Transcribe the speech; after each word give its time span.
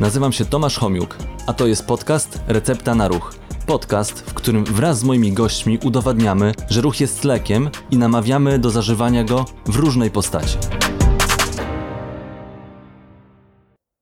Nazywam 0.00 0.32
się 0.32 0.44
Tomasz 0.44 0.78
Homiuk, 0.78 1.16
a 1.46 1.52
to 1.52 1.66
jest 1.66 1.86
podcast 1.86 2.40
Recepta 2.48 2.94
na 2.94 3.08
Ruch. 3.08 3.34
Podcast, 3.66 4.30
w 4.30 4.34
którym 4.34 4.64
wraz 4.64 4.98
z 4.98 5.04
moimi 5.04 5.32
gośćmi 5.32 5.78
udowadniamy, 5.84 6.52
że 6.70 6.80
ruch 6.80 7.00
jest 7.00 7.24
lekiem 7.24 7.70
i 7.90 7.96
namawiamy 7.96 8.58
do 8.58 8.70
zażywania 8.70 9.24
go 9.24 9.44
w 9.66 9.76
różnej 9.76 10.10
postaci. 10.10 10.58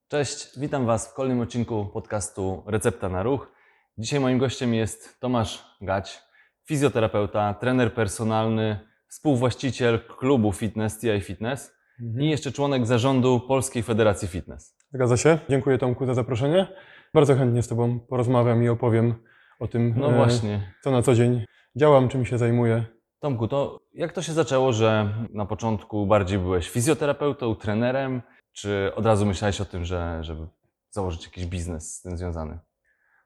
Cześć, 0.08 0.58
witam 0.58 0.86
Was 0.86 1.08
w 1.08 1.14
kolejnym 1.14 1.40
odcinku 1.40 1.86
podcastu 1.92 2.62
Recepta 2.66 3.08
na 3.08 3.22
Ruch. 3.22 3.52
Dzisiaj 3.98 4.20
moim 4.20 4.38
gościem 4.38 4.74
jest 4.74 5.20
Tomasz 5.20 5.64
Gać, 5.80 6.22
fizjoterapeuta, 6.64 7.54
trener 7.54 7.94
personalny, 7.94 8.80
współwłaściciel 9.08 10.00
klubu 10.18 10.52
fitness 10.52 10.98
TI 10.98 11.20
Fitness 11.20 11.72
i 12.18 12.30
jeszcze 12.30 12.52
członek 12.52 12.86
zarządu 12.86 13.40
Polskiej 13.40 13.82
Federacji 13.82 14.28
Fitness. 14.28 14.74
Zgadza 14.94 15.16
się. 15.16 15.38
Dziękuję 15.48 15.78
Tomku 15.78 16.06
za 16.06 16.14
zaproszenie. 16.14 16.66
Bardzo 17.14 17.34
chętnie 17.34 17.62
z 17.62 17.68
Tobą 17.68 18.00
porozmawiam 18.00 18.64
i 18.64 18.68
opowiem 18.68 19.14
o 19.60 19.68
tym, 19.68 19.94
No 19.96 20.12
e, 20.12 20.14
właśnie. 20.16 20.72
co 20.82 20.90
na 20.90 21.02
co 21.02 21.14
dzień 21.14 21.44
działam, 21.76 22.08
czym 22.08 22.26
się 22.26 22.38
zajmuję. 22.38 22.84
Tomku, 23.20 23.48
to 23.48 23.80
jak 23.94 24.12
to 24.12 24.22
się 24.22 24.32
zaczęło, 24.32 24.72
że 24.72 25.08
na 25.30 25.46
początku 25.46 26.06
bardziej 26.06 26.38
byłeś 26.38 26.70
fizjoterapeutą, 26.70 27.54
trenerem, 27.54 28.22
czy 28.52 28.92
od 28.94 29.06
razu 29.06 29.26
myślałeś 29.26 29.60
o 29.60 29.64
tym, 29.64 29.84
że, 29.84 30.18
żeby 30.24 30.46
założyć 30.90 31.24
jakiś 31.24 31.46
biznes 31.46 31.94
z 31.94 32.02
tym 32.02 32.18
związany? 32.18 32.58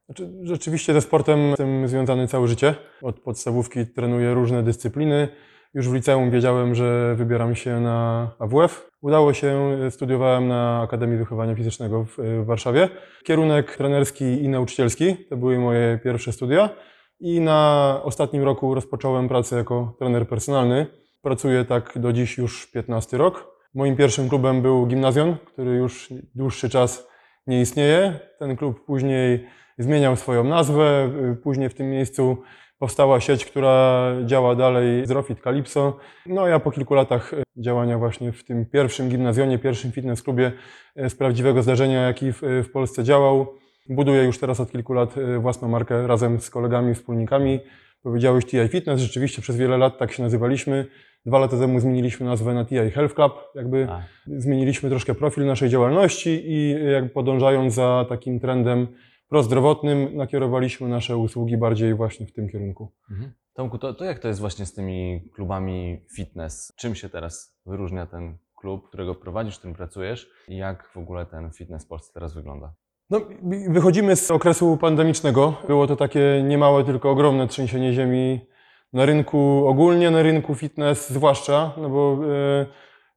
Znaczy, 0.06 0.32
rzeczywiście 0.42 0.92
ze 0.92 1.00
sportem 1.00 1.48
jestem 1.48 1.88
związany 1.88 2.28
całe 2.28 2.48
życie. 2.48 2.74
Od 3.02 3.20
podstawówki 3.20 3.86
trenuję 3.86 4.34
różne 4.34 4.62
dyscypliny. 4.62 5.28
Już 5.74 5.88
w 5.88 5.95
liceum 5.95 6.30
wiedziałem, 6.30 6.74
że 6.74 7.14
wybieram 7.14 7.54
się 7.54 7.80
na 7.80 8.30
AWF. 8.38 8.90
Udało 9.00 9.32
się, 9.32 9.78
studiowałem 9.91 10.48
na 10.48 10.80
Akademii 10.82 11.18
Wychowania 11.18 11.54
Fizycznego 11.54 12.04
w, 12.04 12.16
w 12.16 12.46
Warszawie. 12.46 12.88
Kierunek 13.25 13.77
trenerski 13.77 14.25
i 14.25 14.48
nauczycielski 14.48 15.16
to 15.30 15.36
były 15.36 15.58
moje 15.58 15.98
pierwsze 16.05 16.33
studia. 16.33 16.70
I 17.20 17.41
na 17.41 18.00
ostatnim 18.05 18.42
roku 18.42 18.75
rozpocząłem 18.75 19.28
pracę 19.28 19.56
jako 19.56 19.97
trener 19.98 20.28
personalny. 20.28 20.86
Pracuję 21.22 21.64
tak 21.64 21.98
do 21.98 22.12
dziś 22.12 22.38
już 22.38 22.66
15 22.66 23.16
rok. 23.16 23.58
Moim 23.75 23.97
pierwszym 23.97 24.28
klubem 24.28 24.62
był 24.62 24.86
Gimnazjon, 24.86 25.36
który 25.47 25.70
już 25.70 26.08
dłuższy 26.34 26.70
czas 26.70 27.08
nie 27.47 27.60
istnieje. 27.60 28.20
Ten 28.38 28.56
klub 28.56 28.84
później 28.84 29.47
zmieniał 29.78 30.16
swoją 30.16 30.44
nazwę. 30.44 31.10
Później 31.42 31.69
w 31.69 31.75
tym 31.75 31.91
miejscu 31.91 32.36
powstała 32.79 33.21
sieć, 33.21 33.45
która 33.45 34.12
działa 34.25 34.55
dalej, 34.55 35.07
Zrofit 35.07 35.41
Calypso. 35.41 35.97
No 36.27 36.47
ja 36.47 36.61
po 36.61 36.71
kilku 36.71 36.95
latach 36.95 37.34
działania 37.57 37.98
właśnie 37.98 38.33
w 38.33 38.45
tym 38.45 38.67
pierwszym 38.67 39.09
gimnazjonie, 39.09 39.59
pierwszym 39.59 39.93
fitness 39.93 40.23
klubie 40.23 40.53
z 40.97 41.15
prawdziwego 41.15 41.62
zdarzenia, 41.62 42.03
jaki 42.03 42.33
w, 42.33 42.41
w 42.43 42.71
Polsce 42.73 43.05
działał, 43.05 43.47
buduję 43.89 44.25
już 44.25 44.39
teraz 44.39 44.61
od 44.61 44.73
kilku 44.73 44.93
lat 44.93 45.15
własną 45.41 45.69
markę 45.69 46.06
razem 46.06 46.41
z 46.41 46.51
kolegami, 46.51 46.95
wspólnikami. 46.95 47.61
Powiedziałeś 48.03 48.45
TI 48.45 48.69
Fitness, 48.69 49.01
rzeczywiście 49.01 49.43
przez 49.43 49.56
wiele 49.56 49.79
lat 49.79 49.99
tak 49.99 50.12
się 50.12 50.23
nazywaliśmy. 50.23 50.87
Dwa 51.27 51.39
lata 51.39 51.59
temu 51.59 51.81
zmieniliśmy 51.81 52.27
nazwę 52.27 52.55
na 52.55 52.65
TI 52.65 52.91
Health 52.95 53.15
Club, 53.15 53.33
jakby 53.55 53.87
A. 53.91 54.03
zmieniliśmy 54.27 54.91
troszkę 54.91 55.15
profil 55.15 55.47
naszej 55.47 55.69
działalności 55.69 56.43
i 56.47 56.75
jakby 56.93 57.11
podążając 57.11 57.75
za 57.75 58.06
takim 58.09 58.41
trendem 58.41 58.87
prozdrowotnym, 59.29 60.17
nakierowaliśmy 60.17 60.89
nasze 60.89 61.17
usługi 61.17 61.57
bardziej 61.57 61.95
właśnie 61.95 62.27
w 62.27 62.33
tym 62.33 62.48
kierunku. 62.48 62.93
Mhm. 63.11 63.33
Tomku, 63.55 63.79
to, 63.79 63.95
to 63.95 64.05
jak 64.05 64.19
to 64.19 64.29
jest 64.29 64.41
właśnie 64.41 64.67
z 64.67 64.75
tymi 64.75 65.31
klubami 65.34 66.01
fitness? 66.17 66.73
Czym 66.77 66.95
się 66.95 67.09
teraz 67.09 67.59
wyróżnia 67.67 68.06
ten 68.06 68.39
klub, 68.56 68.89
którego 68.89 69.15
prowadzisz, 69.15 69.55
w 69.55 69.59
którym 69.59 69.77
pracujesz 69.77 70.31
i 70.49 70.56
jak 70.56 70.91
w 70.95 70.97
ogóle 70.97 71.27
ten 71.27 71.51
fitness 71.51 71.84
w 71.84 71.89
Polsce 71.89 72.12
teraz 72.15 72.34
wygląda? 72.34 72.75
No, 73.11 73.21
wychodzimy 73.69 74.17
z 74.17 74.31
okresu 74.31 74.77
pandemicznego. 74.77 75.55
Było 75.67 75.87
to 75.87 75.97
takie 75.97 76.43
niemałe, 76.45 76.84
tylko 76.84 77.11
ogromne 77.11 77.49
trzęsienie 77.49 77.93
ziemi 77.93 78.41
na 78.93 79.06
rynku 79.06 79.67
ogólnie, 79.67 80.11
na 80.11 80.22
rynku 80.22 80.55
fitness 80.55 81.11
zwłaszcza, 81.11 81.72
no 81.77 81.88
bo 81.88 82.19
e, 82.33 82.67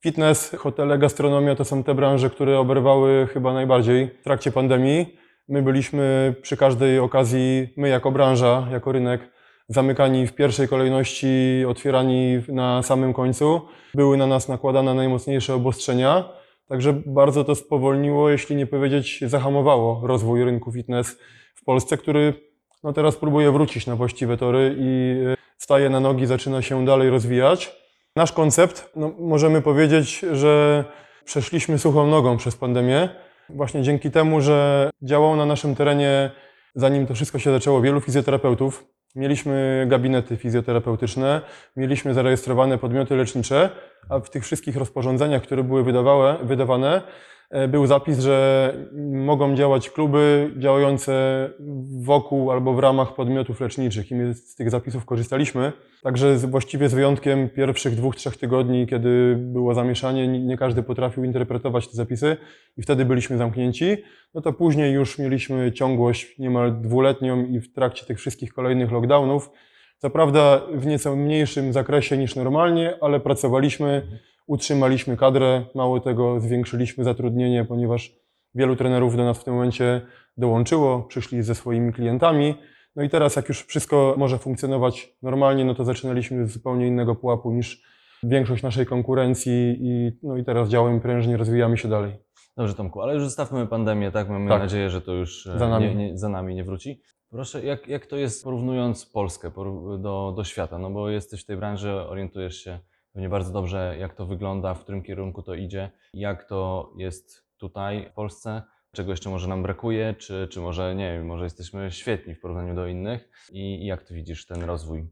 fitness, 0.04 0.56
hotele, 0.60 0.98
gastronomia 0.98 1.56
to 1.56 1.66
są 1.66 1.84
te 1.84 1.96
branże, 1.96 2.30
które 2.30 2.60
oberwały 2.60 3.28
chyba 3.34 3.54
najbardziej 3.54 4.10
w 4.22 4.24
trakcie 4.24 4.52
pandemii. 4.52 5.18
My 5.47 5.62
byliśmy 5.62 6.35
przy 6.41 6.57
każdej 6.57 7.00
okazji, 7.00 7.74
my 7.78 7.90
jako 7.90 8.12
branża, 8.12 8.68
jako 8.72 8.91
rynek, 8.91 9.29
zamykani 9.68 10.28
w 10.28 10.34
pierwszej 10.34 10.68
kolejności, 10.68 11.66
otwierani 11.68 12.41
na 12.47 12.84
samym 12.84 13.13
końcu. 13.13 13.62
Były 13.96 14.18
na 14.18 14.28
nas 14.28 14.47
nakładane 14.47 14.94
najmocniejsze 14.94 15.56
obostrzenia. 15.56 16.29
Także 16.68 16.94
bardzo 17.06 17.44
to 17.44 17.56
spowolniło, 17.56 18.29
jeśli 18.29 18.56
nie 18.56 18.68
powiedzieć 18.68 19.24
zahamowało 19.28 20.07
rozwój 20.07 20.44
rynku 20.44 20.72
fitness 20.72 21.19
w 21.56 21.63
Polsce, 21.63 21.97
który 21.97 22.34
no 22.84 22.94
teraz 22.94 23.16
próbuje 23.16 23.52
wrócić 23.52 23.88
na 23.88 23.96
właściwe 23.96 24.38
tory 24.38 24.75
i 24.78 25.16
staje 25.58 25.90
na 25.90 26.00
nogi, 26.00 26.25
zaczyna 26.25 26.62
się 26.62 26.85
dalej 26.85 27.09
rozwijać. 27.09 27.75
Nasz 28.16 28.31
koncept, 28.31 28.91
no 28.96 29.12
możemy 29.19 29.62
powiedzieć, 29.62 30.25
że 30.31 30.85
przeszliśmy 31.25 31.79
suchą 31.79 32.08
nogą 32.08 32.38
przez 32.38 32.56
pandemię. 32.56 33.09
Właśnie 33.56 33.84
dzięki 33.84 34.12
temu, 34.12 34.42
że 34.42 34.90
działało 35.02 35.36
na 35.36 35.46
naszym 35.46 35.76
terenie, 35.76 36.32
zanim 36.76 37.08
to 37.08 37.14
wszystko 37.14 37.40
się 37.40 37.52
zaczęło, 37.52 37.82
wielu 37.82 38.02
fizjoterapeutów. 38.02 38.86
Mieliśmy 39.16 39.86
gabinety 39.90 40.38
fizjoterapeutyczne, 40.38 41.42
mieliśmy 41.76 42.14
zarejestrowane 42.14 42.78
podmioty 42.78 43.16
lecznicze, 43.16 43.70
a 44.10 44.20
w 44.20 44.30
tych 44.30 44.44
wszystkich 44.44 44.76
rozporządzeniach, 44.76 45.42
które 45.42 45.64
były 45.64 45.84
wydawane, 46.44 47.02
był 47.70 47.88
zapis, 47.88 48.20
że 48.20 48.74
mogą 49.12 49.56
działać 49.56 49.90
kluby 49.90 50.54
działające 50.58 51.50
wokół 52.02 52.52
albo 52.52 52.74
w 52.74 52.80
ramach 52.80 53.16
podmiotów 53.16 53.62
leczniczych 53.62 54.12
i 54.12 54.16
my 54.16 54.34
z 54.34 54.56
tych 54.56 54.70
zapisów 54.70 55.06
korzystaliśmy. 55.06 55.72
Także 56.04 56.38
właściwie 56.38 56.90
z 56.90 56.94
wyjątkiem 56.94 57.50
pierwszych 57.50 57.96
dwóch, 57.96 58.16
trzech 58.16 58.38
tygodni, 58.38 58.88
kiedy 58.88 59.36
było 59.40 59.74
zamieszanie, 59.74 60.28
nie, 60.28 60.40
nie 60.40 60.58
każdy 60.58 60.84
potrafił 60.84 61.24
interpretować 61.24 61.88
te 61.88 61.94
zapisy 61.94 62.38
i 62.78 62.82
wtedy 62.82 63.06
byliśmy 63.06 63.38
zamknięci. 63.38 63.98
No 64.34 64.42
to 64.42 64.54
później 64.54 64.94
już 64.94 65.20
mieliśmy 65.20 65.72
ciągłość 65.72 66.40
niemal 66.40 66.82
dwuletnią 66.82 67.46
i 67.46 67.60
w 67.60 67.74
trakcie 67.74 68.06
tych 68.06 68.18
wszystkich 68.18 68.54
kolejnych 68.54 68.92
lockdownów, 68.92 69.52
co 69.98 70.10
prawda 70.10 70.62
w 70.74 70.86
nieco 70.86 71.16
mniejszym 71.16 71.74
zakresie 71.74 72.18
niż 72.18 72.36
normalnie, 72.36 72.98
ale 73.02 73.20
pracowaliśmy 73.20 74.08
utrzymaliśmy 74.52 75.18
kadrę, 75.18 75.66
mało 75.76 76.00
tego 76.00 76.40
zwiększyliśmy 76.40 77.04
zatrudnienie, 77.04 77.66
ponieważ 77.66 78.16
wielu 78.56 78.76
trenerów 78.76 79.18
do 79.18 79.24
nas 79.24 79.38
w 79.38 79.44
tym 79.44 79.54
momencie 79.54 80.02
dołączyło, 80.38 81.02
przyszli 81.04 81.44
ze 81.44 81.56
swoimi 81.56 81.94
klientami. 81.94 82.56
No 82.96 83.04
i 83.04 83.10
teraz 83.10 83.36
jak 83.36 83.50
już 83.50 83.64
wszystko 83.66 84.16
może 84.18 84.38
funkcjonować 84.38 85.14
normalnie, 85.22 85.66
no 85.66 85.76
to 85.76 85.86
zaczynaliśmy 85.86 86.48
z 86.48 86.52
zupełnie 86.52 86.88
innego 86.88 87.16
pułapu 87.16 87.52
niż 87.52 87.84
większość 88.24 88.64
naszej 88.64 88.86
konkurencji 88.86 89.78
i, 89.82 90.12
no 90.24 90.38
i 90.38 90.44
teraz 90.44 90.70
działamy 90.70 91.02
prężnie, 91.02 91.38
rozwijamy 91.38 91.78
się 91.78 91.88
dalej. 91.90 92.14
Dobrze 92.58 92.74
Tomku, 92.74 93.02
ale 93.02 93.14
już 93.14 93.24
zostawmy 93.24 93.68
pandemię, 93.68 94.12
tak? 94.12 94.30
Mamy 94.30 94.50
Tak. 94.50 94.62
nadzieję, 94.62 94.90
że 94.90 95.02
to 95.02 95.14
już 95.14 95.48
e, 95.48 95.60
Za 95.60 95.70
nami. 95.70 95.88
Nie, 95.88 95.96
nie, 95.96 96.18
za 96.18 96.30
nami 96.30 96.56
nie 96.56 96.64
wróci. 96.64 97.02
Proszę, 97.30 97.66
jak, 97.66 97.88
jak 97.88 98.06
to 98.06 98.18
jest 98.18 98.44
porównując 98.44 99.06
Polskę 99.06 99.52
do, 100.00 100.34
do 100.36 100.44
świata? 100.44 100.78
No 100.78 100.90
bo 100.90 101.10
jesteś 101.10 101.44
w 101.44 101.46
tej 101.46 101.58
branży, 101.58 101.92
orientujesz 101.92 102.56
się 102.56 102.80
pewnie 103.14 103.30
bardzo 103.30 103.54
dobrze, 103.54 103.96
jak 104.00 104.16
to 104.16 104.26
wygląda, 104.26 104.74
w 104.74 104.80
którym 104.80 105.04
kierunku 105.04 105.44
to 105.44 105.54
idzie, 105.54 105.92
jak 106.14 106.44
to 106.44 106.92
jest 106.98 107.46
tutaj 107.58 108.10
w 108.12 108.14
Polsce, 108.14 108.62
czego 108.92 109.12
jeszcze 109.12 109.30
może 109.30 109.48
nam 109.48 109.64
brakuje, 109.64 110.16
czy, 110.18 110.48
czy 110.52 110.60
może 110.60 110.96
nie 110.96 111.14
wiem, 111.14 111.26
może 111.26 111.44
jesteśmy 111.44 111.92
świetni 111.92 112.36
w 112.36 112.40
porównaniu 112.40 112.76
do 112.76 112.88
innych 112.88 113.30
i, 113.52 113.60
i 113.60 113.86
jak 113.86 114.04
ty 114.04 114.14
widzisz 114.14 114.46
ten 114.46 114.64
rozwój? 114.64 115.08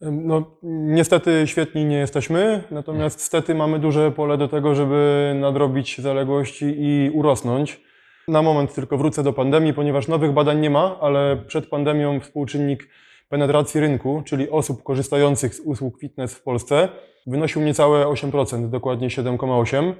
No, 0.00 0.58
niestety 0.62 1.46
świetni 1.46 1.84
nie 1.84 1.96
jesteśmy, 1.96 2.64
natomiast 2.70 3.18
niestety 3.18 3.54
mamy 3.54 3.78
duże 3.78 4.10
pole 4.10 4.38
do 4.38 4.48
tego, 4.48 4.74
żeby 4.74 5.32
nadrobić 5.40 6.00
zaległości 6.00 6.74
i 6.78 7.10
urosnąć. 7.14 7.80
Na 8.28 8.42
moment 8.42 8.74
tylko 8.74 8.98
wrócę 8.98 9.22
do 9.22 9.32
pandemii, 9.32 9.74
ponieważ 9.74 10.08
nowych 10.08 10.32
badań 10.32 10.60
nie 10.60 10.70
ma, 10.70 11.00
ale 11.00 11.36
przed 11.36 11.66
pandemią 11.66 12.20
współczynnik 12.20 12.88
penetracji 13.32 13.80
rynku, 13.80 14.22
czyli 14.24 14.50
osób 14.50 14.82
korzystających 14.82 15.54
z 15.54 15.60
usług 15.60 15.98
fitness 16.00 16.34
w 16.34 16.42
Polsce, 16.42 16.88
wynosił 17.26 17.62
niecałe 17.62 18.04
8%, 18.04 18.70
dokładnie 18.70 19.08
7,8% 19.08 19.94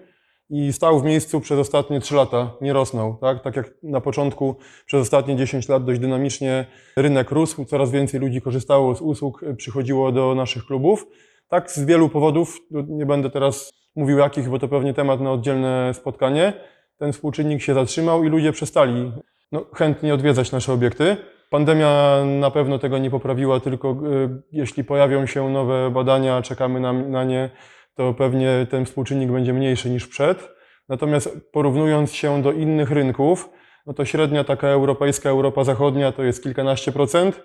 i 0.50 0.73
stał 0.73 1.00
w 1.00 1.05
miejscu 1.05 1.40
przez 1.40 1.58
ostatnie 1.58 2.00
3 2.00 2.14
lata, 2.14 2.50
nie 2.61 2.73
rosnął. 2.73 3.17
Tak? 3.20 3.43
tak 3.43 3.56
jak 3.56 3.70
na 3.82 4.00
początku, 4.00 4.56
przez 4.87 5.00
ostatnie 5.00 5.37
10 5.37 5.69
lat 5.69 5.84
dość 5.84 6.00
dynamicznie 6.00 6.67
rynek 6.96 7.31
rósł, 7.31 7.64
coraz 7.64 7.90
więcej 7.90 8.20
ludzi 8.20 8.40
korzystało 8.40 8.94
z 8.94 9.00
usług, 9.00 9.44
przychodziło 9.56 10.12
do 10.12 10.35
naszych 10.35 10.67
klubów. 10.67 11.06
Tak 11.49 11.70
z 11.70 11.85
wielu 11.85 12.08
powodów, 12.08 12.58
nie 12.70 13.06
będę 13.06 13.31
teraz 13.31 13.73
mówił 13.96 14.19
jakich, 14.19 14.49
bo 14.49 14.58
to 14.58 14.69
pewnie 14.69 14.94
temat 14.94 15.20
na 15.20 15.32
oddzielne 15.32 15.94
spotkanie, 15.94 16.52
ten 16.99 17.12
współczynnik 17.12 17.62
się 17.62 17.75
zatrzymał 17.75 18.25
i 18.25 18.28
ludzie 18.28 18.52
przestali 18.52 19.12
no, 19.52 19.67
chętnie 19.75 20.14
odwiedzać 20.14 20.52
nasze 20.52 20.73
obiekty. 20.73 21.17
Pandemia 21.52 22.25
na 22.40 22.50
pewno 22.50 22.78
tego 22.78 22.99
nie 22.99 23.10
poprawiła, 23.10 23.60
tylko 23.60 23.90
y, 23.90 24.43
jeśli 24.52 24.84
pojawią 24.84 25.26
się 25.26 25.50
nowe 25.50 25.90
badania, 25.90 26.43
czekamy 26.43 26.81
na, 26.81 26.93
na 26.93 27.25
nie, 27.25 27.50
to 27.94 28.14
pewnie 28.14 28.66
ten 28.70 28.84
współczynnik 28.84 29.32
będzie 29.32 29.52
mniejszy 29.52 29.90
niż 29.90 30.06
przed. 30.06 30.49
Natomiast 30.88 31.50
porównując 31.52 32.12
się 32.12 32.43
do 32.43 32.52
innych 32.52 32.90
rynków, 32.90 33.49
no 33.87 33.93
to 33.93 34.04
średnia 34.04 34.44
taka 34.44 34.69
europejska, 34.69 35.31
Europa 35.31 35.64
Zachodnia 35.64 36.12
to 36.12 36.22
jest 36.22 36.43
kilkanaście 36.43 36.93
procent. 36.93 37.43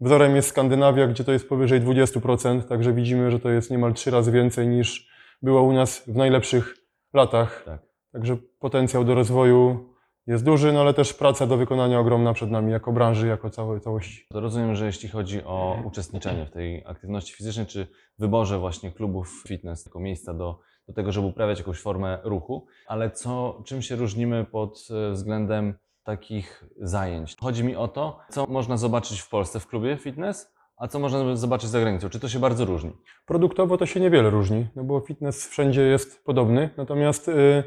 Wzorem 0.00 0.36
jest 0.36 0.48
Skandynawia, 0.48 1.06
gdzie 1.06 1.24
to 1.24 1.32
jest 1.32 1.48
powyżej 1.48 1.80
20%, 1.80 2.62
także 2.62 2.92
widzimy, 2.92 3.30
że 3.30 3.40
to 3.40 3.50
jest 3.50 3.70
niemal 3.70 3.94
trzy 3.94 4.10
razy 4.10 4.32
więcej 4.32 4.68
niż 4.68 5.08
było 5.42 5.62
u 5.62 5.72
nas 5.72 6.02
w 6.06 6.16
najlepszych 6.16 6.76
latach. 7.14 7.62
Tak. 7.64 7.80
Także 8.12 8.36
potencjał 8.60 9.04
do 9.04 9.14
rozwoju 9.14 9.95
jest 10.26 10.44
duży, 10.44 10.72
no 10.72 10.80
ale 10.80 10.94
też 10.94 11.14
praca 11.14 11.46
do 11.46 11.56
wykonania 11.56 12.00
ogromna 12.00 12.32
przed 12.32 12.50
nami 12.50 12.72
jako 12.72 12.92
branży, 12.92 13.26
jako 13.26 13.50
całej 13.50 13.80
całości. 13.80 14.26
Rozumiem, 14.30 14.74
że 14.74 14.86
jeśli 14.86 15.08
chodzi 15.08 15.44
o 15.44 15.78
uczestniczenie 15.84 16.46
w 16.46 16.50
tej 16.50 16.82
aktywności 16.86 17.34
fizycznej, 17.34 17.66
czy 17.66 17.86
wyborze 18.18 18.58
właśnie 18.58 18.92
klubów 18.92 19.42
fitness 19.48 19.86
jako 19.86 20.00
miejsca 20.00 20.34
do, 20.34 20.60
do 20.88 20.94
tego, 20.94 21.12
żeby 21.12 21.26
uprawiać 21.26 21.58
jakąś 21.58 21.80
formę 21.80 22.18
ruchu, 22.24 22.66
ale 22.86 23.10
co, 23.10 23.62
czym 23.64 23.82
się 23.82 23.96
różnimy 23.96 24.44
pod 24.44 24.88
e, 24.90 25.12
względem 25.12 25.74
takich 26.04 26.64
zajęć? 26.80 27.36
Chodzi 27.40 27.64
mi 27.64 27.76
o 27.76 27.88
to, 27.88 28.18
co 28.30 28.46
można 28.46 28.76
zobaczyć 28.76 29.20
w 29.20 29.28
Polsce 29.28 29.60
w 29.60 29.66
klubie 29.66 29.96
fitness, 29.96 30.56
a 30.76 30.88
co 30.88 30.98
można 30.98 31.36
zobaczyć 31.36 31.70
za 31.70 31.80
granicą. 31.80 32.08
Czy 32.08 32.20
to 32.20 32.28
się 32.28 32.38
bardzo 32.38 32.64
różni? 32.64 32.92
Produktowo 33.26 33.78
to 33.78 33.86
się 33.86 34.00
niewiele 34.00 34.30
różni, 34.30 34.66
no 34.76 34.84
bo 34.84 35.00
fitness 35.00 35.48
wszędzie 35.48 35.82
jest 35.82 36.24
podobny, 36.24 36.70
natomiast 36.76 37.28
y, 37.28 37.64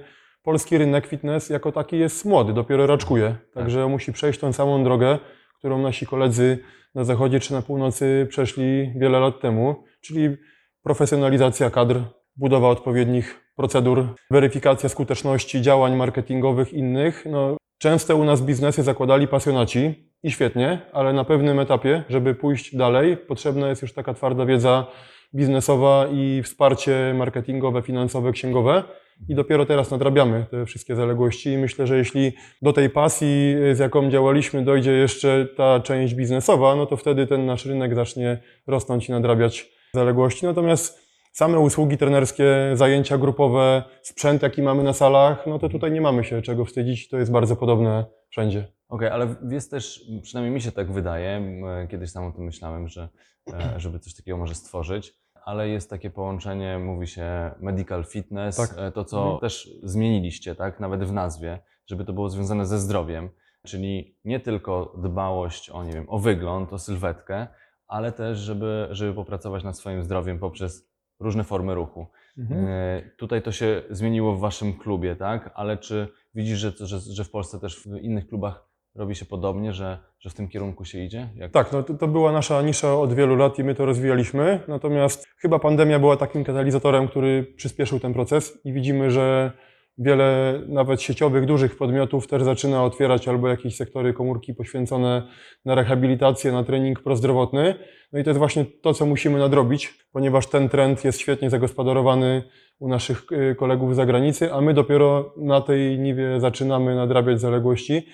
polski 0.50 0.78
rynek 0.78 1.08
fitness 1.08 1.50
jako 1.50 1.72
taki 1.72 1.98
jest 2.00 2.26
młody, 2.26 2.54
dopiero 2.54 2.88
raczkuje, 2.88 3.36
także 3.54 3.88
musi 3.88 4.14
przejść 4.14 4.40
tą 4.40 4.54
samą 4.54 4.84
drogę, 4.84 5.20
którą 5.60 5.82
nasi 5.82 6.06
koledzy 6.06 6.60
na 6.96 7.04
zachodzie 7.04 7.40
czy 7.40 7.54
na 7.54 7.62
północy 7.62 8.28
przeszli 8.30 8.94
wiele 8.96 9.20
lat 9.20 9.42
temu, 9.42 9.84
czyli 10.02 10.38
profesjonalizacja 10.84 11.70
kadr, 11.70 12.00
budowa 12.36 12.70
odpowiednich 12.70 13.52
procedur, 13.56 14.06
weryfikacja 14.32 14.90
skuteczności 14.90 15.62
działań 15.62 15.96
marketingowych 15.96 16.74
innych. 16.74 17.26
No, 17.26 17.58
często 17.78 18.18
u 18.18 18.24
nas 18.24 18.42
biznesy 18.42 18.84
zakładali 18.84 19.28
pasjonaci 19.28 20.12
i 20.24 20.32
świetnie, 20.32 20.82
ale 20.94 21.14
na 21.14 21.24
pewnym 21.24 21.60
etapie, 21.60 22.04
żeby 22.10 22.36
pójść 22.36 22.76
dalej, 22.76 23.18
potrzebna 23.18 23.70
jest 23.70 23.82
już 23.82 23.94
taka 23.94 24.14
twarda 24.14 24.46
wiedza 24.46 24.86
biznesowa 25.36 26.08
i 26.12 26.42
wsparcie 26.44 27.14
marketingowe, 27.18 27.82
finansowe, 27.82 28.32
księgowe. 28.32 28.84
I 29.30 29.36
dopiero 29.36 29.66
teraz 29.66 29.92
nadrabiamy 29.92 30.46
te 30.52 30.66
wszystkie 30.66 30.96
zaległości. 30.96 31.50
I 31.50 31.58
myślę, 31.58 31.88
że 31.88 31.98
jeśli 31.98 32.32
do 32.62 32.74
tej 32.74 32.90
pasji, 32.90 33.56
z 33.74 33.80
jaką 33.80 34.10
działaliśmy, 34.10 34.66
dojdzie 34.66 34.92
jeszcze 34.92 35.48
ta 35.58 35.80
część 35.80 36.14
biznesowa, 36.14 36.76
no 36.76 36.86
to 36.86 36.98
wtedy 36.98 37.28
ten 37.28 37.46
nasz 37.46 37.66
rynek 37.66 37.96
zacznie 37.96 38.38
rosnąć 38.68 39.10
i 39.10 39.12
nadrabiać 39.12 39.70
zaległości. 39.94 40.46
Natomiast 40.46 41.10
same 41.32 41.60
usługi 41.60 41.98
trenerskie, 41.98 42.46
zajęcia 42.74 43.18
grupowe, 43.18 43.84
sprzęt, 44.02 44.44
jaki 44.44 44.62
mamy 44.62 44.84
na 44.84 44.94
salach, 44.94 45.48
no 45.48 45.60
to 45.60 45.70
tutaj 45.70 45.92
nie 45.92 46.02
mamy 46.02 46.24
się 46.24 46.42
czego 46.42 46.66
wstydzić. 46.66 47.10
To 47.10 47.18
jest 47.18 47.32
bardzo 47.32 47.56
podobne 47.56 48.06
wszędzie. 48.30 48.79
Okej, 48.90 49.10
ale 49.10 49.36
jest 49.50 49.72
też, 49.72 50.06
przynajmniej 50.22 50.54
mi 50.56 50.62
się 50.62 50.72
tak 50.72 50.92
wydaje, 50.92 51.42
kiedyś 51.90 52.12
sam 52.12 52.26
o 52.26 52.32
tym 52.32 52.44
myślałem, 52.44 52.88
że 52.88 53.10
e, 53.54 53.80
żeby 53.80 54.00
coś 54.00 54.16
takiego 54.16 54.38
może 54.38 54.56
stworzyć, 54.56 55.14
ale 55.46 55.70
jest 55.70 55.90
takie 55.90 56.10
połączenie, 56.10 56.80
mówi 56.80 57.08
się 57.08 57.52
medical 57.60 58.06
fitness, 58.06 58.56
Tak. 58.56 58.70
e, 58.78 58.92
to 58.92 59.06
co 59.06 59.22
Mhm. 59.22 59.40
też 59.40 59.70
zmieniliście, 59.84 60.56
tak, 60.56 60.80
nawet 60.80 61.04
w 61.04 61.14
nazwie, 61.14 61.60
żeby 61.88 62.06
to 62.06 62.14
było 62.14 62.30
związane 62.30 62.66
ze 62.66 62.80
zdrowiem, 62.80 63.30
czyli 63.66 64.16
nie 64.26 64.40
tylko 64.40 64.96
dbałość 64.98 65.70
o, 65.70 65.84
nie 65.84 65.94
wiem, 65.94 66.06
o 66.08 66.20
wygląd, 66.20 66.74
o 66.74 66.80
sylwetkę, 66.80 67.48
ale 67.88 68.12
też, 68.12 68.38
żeby, 68.40 68.88
żeby 68.92 69.14
popracować 69.14 69.64
nad 69.64 69.78
swoim 69.78 70.04
zdrowiem 70.04 70.40
poprzez 70.40 70.90
różne 71.20 71.44
formy 71.44 71.76
ruchu. 71.76 72.08
E, 72.52 73.02
Tutaj 73.18 73.42
to 73.42 73.52
się 73.52 73.84
zmieniło 73.90 74.36
w 74.36 74.40
waszym 74.40 74.74
klubie, 74.74 75.16
tak? 75.16 75.52
Ale 75.56 75.78
czy 75.78 76.08
widzisz, 76.36 76.60
że, 76.60 76.72
że, 76.80 77.00
że 77.00 77.24
w 77.24 77.30
Polsce 77.32 77.60
też 77.60 77.84
w 77.84 77.96
innych 78.02 78.28
klubach 78.28 78.69
robi 78.96 79.16
się 79.16 79.26
podobnie, 79.26 79.74
że, 79.74 80.00
że 80.20 80.30
w 80.30 80.34
tym 80.34 80.48
kierunku 80.48 80.86
się 80.86 81.04
idzie? 81.04 81.30
Jak... 81.36 81.52
Tak, 81.52 81.72
no 81.72 81.84
to, 81.84 81.94
to 81.94 82.08
była 82.08 82.32
nasza 82.32 82.62
nisza 82.62 82.96
od 82.96 83.14
wielu 83.14 83.36
lat 83.36 83.60
i 83.60 83.64
my 83.64 83.76
to 83.76 83.86
rozwijaliśmy. 83.86 84.60
Natomiast 84.68 85.28
chyba 85.38 85.60
pandemia 85.60 86.00
była 86.00 86.18
takim 86.18 86.44
katalizatorem, 86.44 87.08
który 87.08 87.44
przyspieszył 87.44 88.00
ten 88.00 88.14
proces 88.14 88.60
i 88.66 88.74
widzimy, 88.74 89.12
że 89.12 89.52
wiele 90.00 90.60
nawet 90.68 91.02
sieciowych, 91.02 91.46
dużych 91.46 91.78
podmiotów 91.78 92.28
też 92.28 92.44
zaczyna 92.44 92.84
otwierać 92.84 93.28
albo 93.28 93.48
jakieś 93.48 93.76
sektory 93.76 94.14
komórki 94.14 94.54
poświęcone 94.54 95.28
na 95.66 95.76
rehabilitację, 95.76 96.52
na 96.52 96.64
trening 96.64 97.00
prozdrowotny. 97.00 97.76
No 98.14 98.20
i 98.20 98.24
to 98.24 98.30
jest 98.30 98.38
właśnie 98.38 98.66
to, 98.66 98.94
co 98.94 99.06
musimy 99.06 99.40
nadrobić, 99.40 99.94
ponieważ 100.12 100.48
ten 100.48 100.70
trend 100.70 101.06
jest 101.06 101.20
świetnie 101.20 101.50
zagospodarowany 101.50 102.44
u 102.80 102.90
naszych 102.90 103.24
y, 103.32 103.56
kolegów 103.56 103.94
z 103.94 103.96
zagranicy, 103.96 104.54
a 104.54 104.62
my 104.62 104.74
dopiero 104.74 105.34
na 105.38 105.62
tej 105.62 106.00
niwie 106.00 106.40
zaczynamy 106.40 106.96
nadrabiać 106.96 107.42
zaległości. 107.42 108.08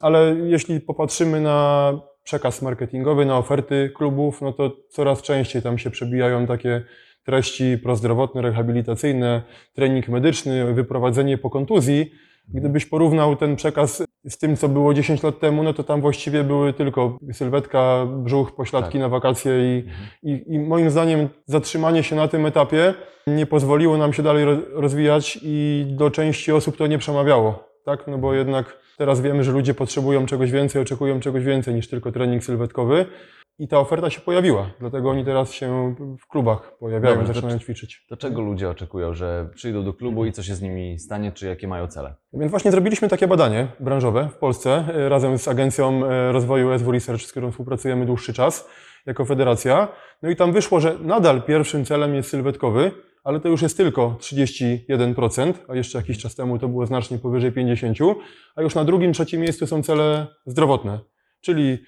Ale 0.00 0.36
jeśli 0.44 0.80
popatrzymy 0.80 1.40
na 1.40 1.92
przekaz 2.22 2.62
marketingowy, 2.62 3.26
na 3.26 3.38
oferty 3.38 3.90
klubów, 3.96 4.42
no 4.42 4.52
to 4.52 4.72
coraz 4.88 5.22
częściej 5.22 5.62
tam 5.62 5.78
się 5.78 5.90
przebijają 5.90 6.46
takie 6.46 6.82
treści 7.24 7.78
prozdrowotne, 7.82 8.42
rehabilitacyjne, 8.42 9.42
trening 9.74 10.08
medyczny, 10.08 10.74
wyprowadzenie 10.74 11.38
po 11.38 11.50
kontuzji. 11.50 12.12
Gdybyś 12.48 12.86
porównał 12.86 13.36
ten 13.36 13.56
przekaz 13.56 14.02
z 14.28 14.38
tym, 14.38 14.56
co 14.56 14.68
było 14.68 14.94
10 14.94 15.22
lat 15.22 15.38
temu, 15.40 15.62
no 15.62 15.72
to 15.74 15.84
tam 15.84 16.00
właściwie 16.00 16.44
były 16.44 16.72
tylko 16.72 17.18
sylwetka, 17.32 18.06
brzuch, 18.16 18.54
pośladki 18.54 18.92
Tak. 18.92 19.00
na 19.00 19.08
wakacje 19.08 19.52
i, 19.78 19.78
Mhm. 19.80 20.08
i, 20.22 20.54
i 20.54 20.58
moim 20.58 20.90
zdaniem 20.90 21.28
zatrzymanie 21.46 22.02
się 22.02 22.16
na 22.16 22.28
tym 22.28 22.46
etapie 22.46 22.94
nie 23.26 23.46
pozwoliło 23.46 23.96
nam 23.96 24.12
się 24.12 24.22
dalej 24.22 24.44
ro- 24.44 24.58
rozwijać 24.72 25.38
i 25.42 25.86
do 25.90 26.10
części 26.10 26.52
osób 26.52 26.76
to 26.76 26.86
nie 26.86 26.98
przemawiało, 26.98 27.64
tak? 27.84 28.06
No 28.06 28.18
bo 28.18 28.34
jednak 28.34 28.79
teraz 29.00 29.20
wiemy, 29.20 29.44
że 29.44 29.52
ludzie 29.52 29.74
potrzebują 29.74 30.26
czegoś 30.26 30.50
więcej, 30.50 30.82
oczekują 30.82 31.20
czegoś 31.20 31.44
więcej 31.44 31.74
niż 31.74 31.88
tylko 31.88 32.12
trening 32.12 32.44
sylwetkowy 32.44 33.06
i 33.58 33.68
ta 33.68 33.78
oferta 33.78 34.10
się 34.10 34.20
pojawiła, 34.20 34.70
dlatego 34.80 35.10
oni 35.10 35.24
teraz 35.24 35.52
się 35.52 35.94
w 36.20 36.26
klubach 36.26 36.78
pojawiają, 36.78 37.14
Dobrze, 37.14 37.28
to 37.28 37.34
zaczynają 37.34 37.58
czy- 37.58 37.64
ćwiczyć. 37.64 38.06
To 38.08 38.16
czego 38.16 38.40
ludzie 38.40 38.70
oczekują, 38.70 39.14
że 39.14 39.48
przyjdą 39.54 39.84
do 39.84 39.92
klubu 39.92 40.24
i 40.26 40.32
co 40.32 40.42
się 40.42 40.54
z 40.54 40.62
nimi 40.62 40.98
stanie, 40.98 41.32
czy 41.32 41.46
jakie 41.46 41.68
mają 41.68 41.86
cele? 41.86 42.14
Więc 42.32 42.50
właśnie 42.50 42.70
zrobiliśmy 42.70 43.08
takie 43.08 43.28
badanie 43.28 43.68
branżowe 43.80 44.28
w 44.32 44.38
Polsce 44.38 44.84
e, 44.94 45.08
razem 45.08 45.38
z 45.38 45.48
Agencją 45.48 46.06
e, 46.06 46.32
Rozwoju 46.32 46.78
SW 46.78 46.92
Research, 46.92 47.22
z 47.22 47.30
którą 47.30 47.50
współpracujemy 47.50 48.06
dłuższy 48.06 48.32
czas 48.32 48.68
jako 49.06 49.24
federacja. 49.24 49.88
No 50.22 50.30
i 50.30 50.36
tam 50.36 50.52
wyszło, 50.52 50.80
że 50.80 50.96
nadal 51.00 51.42
pierwszym 51.42 51.84
celem 51.84 52.14
jest 52.14 52.30
sylwetkowy, 52.30 52.90
ale 53.24 53.40
to 53.40 53.48
już 53.48 53.62
jest 53.62 53.76
tylko 53.76 54.16
31%, 54.20 55.52
a 55.68 55.74
jeszcze 55.74 55.98
jakiś 55.98 56.18
czas 56.18 56.34
temu 56.34 56.58
to 56.58 56.68
było 56.68 56.86
znacznie 56.86 57.18
powyżej 57.18 57.52
50%, 57.52 58.14
a 58.56 58.62
już 58.62 58.74
na 58.74 58.84
drugim, 58.84 59.12
trzecim 59.12 59.40
miejscu 59.40 59.66
są 59.66 59.82
cele 59.82 60.26
zdrowotne, 60.46 60.98
czyli 61.40 61.78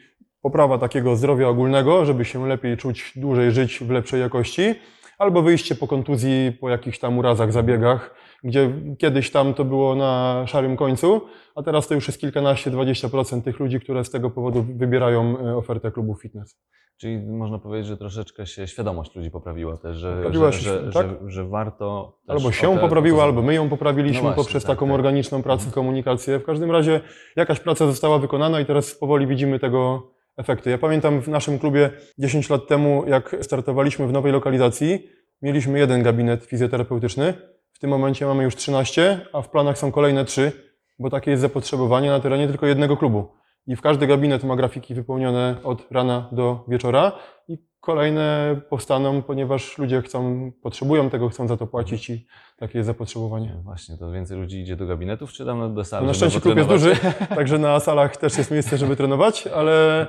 poprawa 0.42 0.78
takiego 0.78 1.16
zdrowia 1.16 1.48
ogólnego, 1.48 2.04
żeby 2.04 2.24
się 2.24 2.48
lepiej 2.48 2.76
czuć, 2.76 3.12
dłużej 3.16 3.52
żyć 3.52 3.78
w 3.78 3.90
lepszej 3.90 4.20
jakości, 4.20 4.74
albo 5.18 5.42
wyjście 5.42 5.74
po 5.74 5.86
kontuzji, 5.86 6.52
po 6.60 6.70
jakichś 6.70 6.98
tam 6.98 7.18
urazach, 7.18 7.52
zabiegach, 7.52 8.14
gdzie 8.44 8.72
kiedyś 8.98 9.30
tam 9.30 9.54
to 9.54 9.64
było 9.64 9.94
na 9.94 10.44
szarym 10.46 10.76
końcu, 10.76 11.20
a 11.54 11.62
teraz 11.62 11.88
to 11.88 11.94
już 11.94 12.06
jest 12.06 12.20
kilkanaście, 12.20 12.70
20% 12.70 13.42
tych 13.42 13.60
ludzi, 13.60 13.80
które 13.80 14.04
z 14.04 14.10
tego 14.10 14.30
powodu 14.30 14.62
wybierają 14.62 15.38
e, 15.38 15.56
ofertę 15.56 15.90
klubu 15.90 16.14
fitness. 16.14 16.58
Czyli 16.96 17.18
można 17.18 17.58
powiedzieć, 17.58 17.86
że 17.86 17.96
troszeczkę 17.96 18.46
się 18.46 18.66
świadomość 18.66 19.16
ludzi 19.16 19.30
poprawiła 19.30 19.76
też, 19.76 19.96
że, 19.96 20.16
Poprawiła 20.16 20.52
że, 20.52 20.58
się, 20.58 20.64
że, 20.64 20.92
tak. 20.92 21.06
że, 21.06 21.30
że 21.30 21.44
warto. 21.44 22.18
Albo 22.28 22.52
się 22.52 22.78
poprawiła, 22.78 23.18
to 23.18 23.24
albo 23.24 23.42
my 23.42 23.54
ją 23.54 23.68
poprawiliśmy 23.68 24.22
No 24.22 24.22
właśnie, 24.22 24.42
poprzez 24.42 24.64
tak, 24.64 24.76
taką 24.76 24.86
tak. 24.86 24.94
organiczną 24.94 25.42
pracę, 25.42 25.70
komunikację. 25.70 26.38
W 26.38 26.44
każdym 26.44 26.70
razie 26.70 27.00
jakaś 27.36 27.60
praca 27.60 27.86
została 27.86 28.18
wykonana 28.18 28.60
i 28.60 28.66
teraz 28.66 28.94
powoli 28.94 29.26
widzimy 29.26 29.58
tego 29.58 30.10
efekty. 30.36 30.70
Ja 30.70 30.78
pamiętam 30.78 31.22
w 31.22 31.28
naszym 31.28 31.58
klubie 31.58 31.90
10 32.18 32.50
lat 32.50 32.66
temu, 32.66 33.04
jak 33.06 33.36
startowaliśmy 33.40 34.06
w 34.06 34.12
nowej 34.12 34.32
lokalizacji, 34.32 35.08
mieliśmy 35.42 35.78
jeden 35.78 36.02
gabinet 36.02 36.44
fizjoterapeutyczny. 36.44 37.34
W 37.82 37.84
tym 37.84 37.90
momencie 37.90 38.26
mamy 38.26 38.44
już 38.44 38.56
13, 38.56 39.20
a 39.32 39.42
w 39.42 39.48
planach 39.48 39.78
są 39.78 39.92
kolejne 39.92 40.24
3, 40.24 40.52
bo 40.98 41.10
takie 41.10 41.30
jest 41.30 41.40
zapotrzebowanie 41.40 42.10
na 42.10 42.20
terenie 42.20 42.48
tylko 42.48 42.66
jednego 42.66 42.96
klubu. 42.96 43.28
I 43.66 43.76
w 43.76 43.80
każdy 43.80 44.06
gabinet 44.06 44.44
ma 44.44 44.56
grafiki 44.56 44.94
wypełnione 44.94 45.56
od 45.64 45.86
rana 45.90 46.28
do 46.32 46.64
wieczora 46.68 47.12
i 47.48 47.58
kolejne 47.80 48.56
powstaną, 48.68 49.22
ponieważ 49.22 49.78
ludzie 49.78 50.02
chcą, 50.02 50.52
potrzebują 50.62 51.10
tego, 51.10 51.28
chcą 51.28 51.48
za 51.48 51.56
to 51.56 51.66
płacić 51.66 52.10
i 52.10 52.26
takie 52.56 52.78
jest 52.78 52.86
zapotrzebowanie. 52.86 53.52
No 53.56 53.62
Właśnie, 53.62 53.98
to 53.98 54.12
więcej 54.12 54.38
ludzi 54.38 54.60
idzie 54.60 54.76
do 54.76 54.86
gabinetów, 54.86 55.32
czy 55.32 55.46
tam 55.46 55.74
do 55.74 55.84
sali? 55.84 56.06
Na 56.06 56.12
żeby 56.12 56.18
szczęście 56.18 56.40
klub 56.40 56.56
jest 56.56 56.68
duży, 56.68 56.96
także 57.36 57.58
na 57.58 57.80
salach 57.80 58.16
też 58.16 58.38
jest 58.38 58.50
miejsce, 58.50 58.78
żeby 58.78 58.96
trenować, 58.96 59.46
ale 59.46 60.06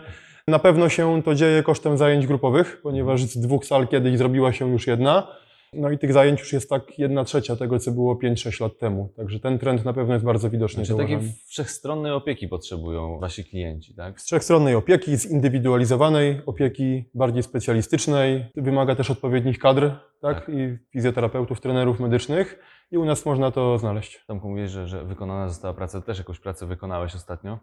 na 0.47 0.59
pewno 0.59 0.89
się 0.89 1.21
to 1.23 1.35
dzieje 1.35 1.63
kosztem 1.63 1.97
zajęć 1.97 2.27
grupowych, 2.27 2.81
ponieważ 2.83 3.23
z 3.23 3.37
dwóch 3.37 3.65
sal 3.65 3.87
kiedyś 3.87 4.17
zrobiła 4.17 4.53
się 4.53 4.71
już 4.71 4.87
jedna. 4.87 5.27
No 5.75 5.89
i 5.89 5.97
tych 5.97 6.13
zajęć 6.13 6.39
już 6.39 6.53
jest 6.53 6.69
tak 6.69 6.99
jedna 6.99 7.23
trzecia 7.23 7.55
tego, 7.55 7.79
co 7.79 7.91
było 7.91 8.15
5-6 8.15 8.61
lat 8.61 8.77
temu. 8.77 9.09
Także 9.17 9.39
ten 9.39 9.59
trend 9.59 9.85
na 9.85 9.93
pewno 9.93 10.13
jest 10.13 10.25
bardzo 10.25 10.49
widoczny. 10.49 10.85
Znaczy 10.85 11.01
takiej 11.01 11.17
wszechstronnej 11.47 12.11
opieki 12.11 12.47
potrzebują 12.47 13.19
wasi 13.19 13.45
klienci, 13.45 13.95
tak? 13.95 14.21
Z 14.21 14.25
wszechstronnej 14.25 14.75
opieki, 14.75 15.17
zindywidualizowanej 15.17 16.41
opieki, 16.45 17.09
bardziej 17.13 17.43
specjalistycznej. 17.43 18.45
Wymaga 18.55 18.95
też 18.95 19.11
odpowiednich 19.11 19.59
kadr, 19.59 19.91
tak? 20.21 20.45
Tak. 20.45 20.49
I 20.49 20.77
fizjoterapeutów, 20.91 21.61
trenerów 21.61 21.99
medycznych. 21.99 22.59
I 22.91 22.97
u 22.97 23.05
nas 23.05 23.25
można 23.25 23.51
to 23.51 23.77
znaleźć. 23.77 24.23
Tomku 24.27 24.49
mówisz, 24.49 24.71
że, 24.71 24.87
że 24.87 25.05
wykonana 25.05 25.49
została 25.49 25.73
praca, 25.73 26.01
też 26.01 26.17
jakąś 26.17 26.39
pracę 26.39 26.67
wykonałeś 26.67 27.15
ostatnio, 27.15 27.59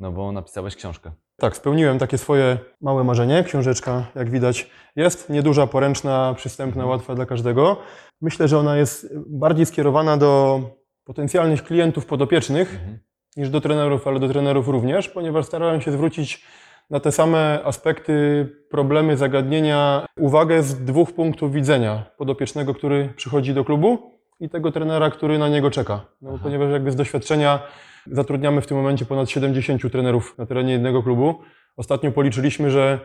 no 0.00 0.12
bo 0.12 0.32
napisałeś 0.32 0.76
książkę. 0.76 1.10
Tak, 1.36 1.56
spełniłem 1.56 1.98
takie 1.98 2.18
swoje 2.18 2.58
małe 2.80 3.04
marzenie. 3.04 3.44
Książeczka, 3.44 4.04
jak 4.14 4.30
widać, 4.30 4.70
jest 4.96 5.30
nieduża, 5.30 5.66
poręczna, 5.66 6.34
przystępna, 6.36 6.86
łatwa 6.86 7.14
dla 7.14 7.26
każdego. 7.26 7.76
Myślę, 8.20 8.48
że 8.48 8.58
ona 8.58 8.76
jest 8.76 9.18
bardziej 9.26 9.66
skierowana 9.66 10.16
do 10.16 10.60
potencjalnych 11.04 11.64
klientów 11.64 12.06
podopiecznych 12.06 12.74
Mhm. 12.74 12.98
niż 13.36 13.50
do 13.50 13.60
trenerów, 13.60 14.06
ale 14.06 14.20
do 14.20 14.28
trenerów 14.28 14.68
również, 14.68 15.08
ponieważ 15.08 15.46
starałem 15.46 15.80
się 15.80 15.92
zwrócić 15.92 16.46
na 16.90 17.00
te 17.00 17.12
same 17.12 17.60
aspekty, 17.64 18.48
problemy, 18.70 19.16
zagadnienia 19.16 20.06
uwagę 20.20 20.62
z 20.62 20.84
dwóch 20.84 21.12
punktów 21.12 21.52
widzenia 21.52 22.04
podopiecznego, 22.18 22.74
który 22.74 23.12
przychodzi 23.16 23.54
do 23.54 23.64
klubu 23.64 24.10
i 24.40 24.48
tego 24.48 24.72
trenera, 24.72 25.10
który 25.10 25.38
na 25.38 25.48
niego 25.48 25.70
czeka. 25.70 26.00
No, 26.22 26.38
ponieważ 26.42 26.70
jakby 26.72 26.90
z 26.90 26.96
doświadczenia 26.96 27.60
zatrudniamy 28.12 28.60
w 28.60 28.66
tym 28.66 28.76
momencie 28.76 29.04
ponad 29.04 29.30
70 29.30 29.92
trenerów 29.92 30.38
na 30.38 30.46
terenie 30.46 30.72
jednego 30.72 31.02
klubu. 31.02 31.40
Ostatnio 31.76 32.12
policzyliśmy, 32.12 32.70
że 32.70 33.00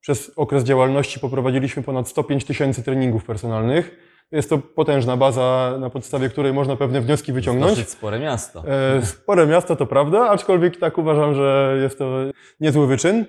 przez 0.00 0.32
okres 0.36 0.64
działalności 0.64 1.20
poprowadziliśmy 1.20 1.82
ponad 1.82 2.08
105 2.08 2.44
tysięcy 2.44 2.82
treningów 2.82 3.24
personalnych. 3.24 3.98
Jest 4.32 4.50
to 4.50 4.58
potężna 4.58 5.16
baza, 5.16 5.76
na 5.80 5.90
podstawie 5.90 6.28
której 6.28 6.52
można 6.52 6.76
pewne 6.76 7.00
wnioski 7.00 7.32
wyciągnąć. 7.32 7.72
Dosyć 7.72 7.90
spore 7.90 8.18
miasto. 8.18 8.64
E, 8.68 9.06
Spore 9.06 9.46
miasto 9.46 9.76
to 9.76 9.86
prawda, 9.86 10.30
aczkolwiek 10.30 10.76
tak 10.76 10.98
uważam, 10.98 11.34
że 11.34 11.78
jest 11.82 11.98
to 11.98 12.18
niezły 12.60 12.86
wyczyn. 12.86 13.24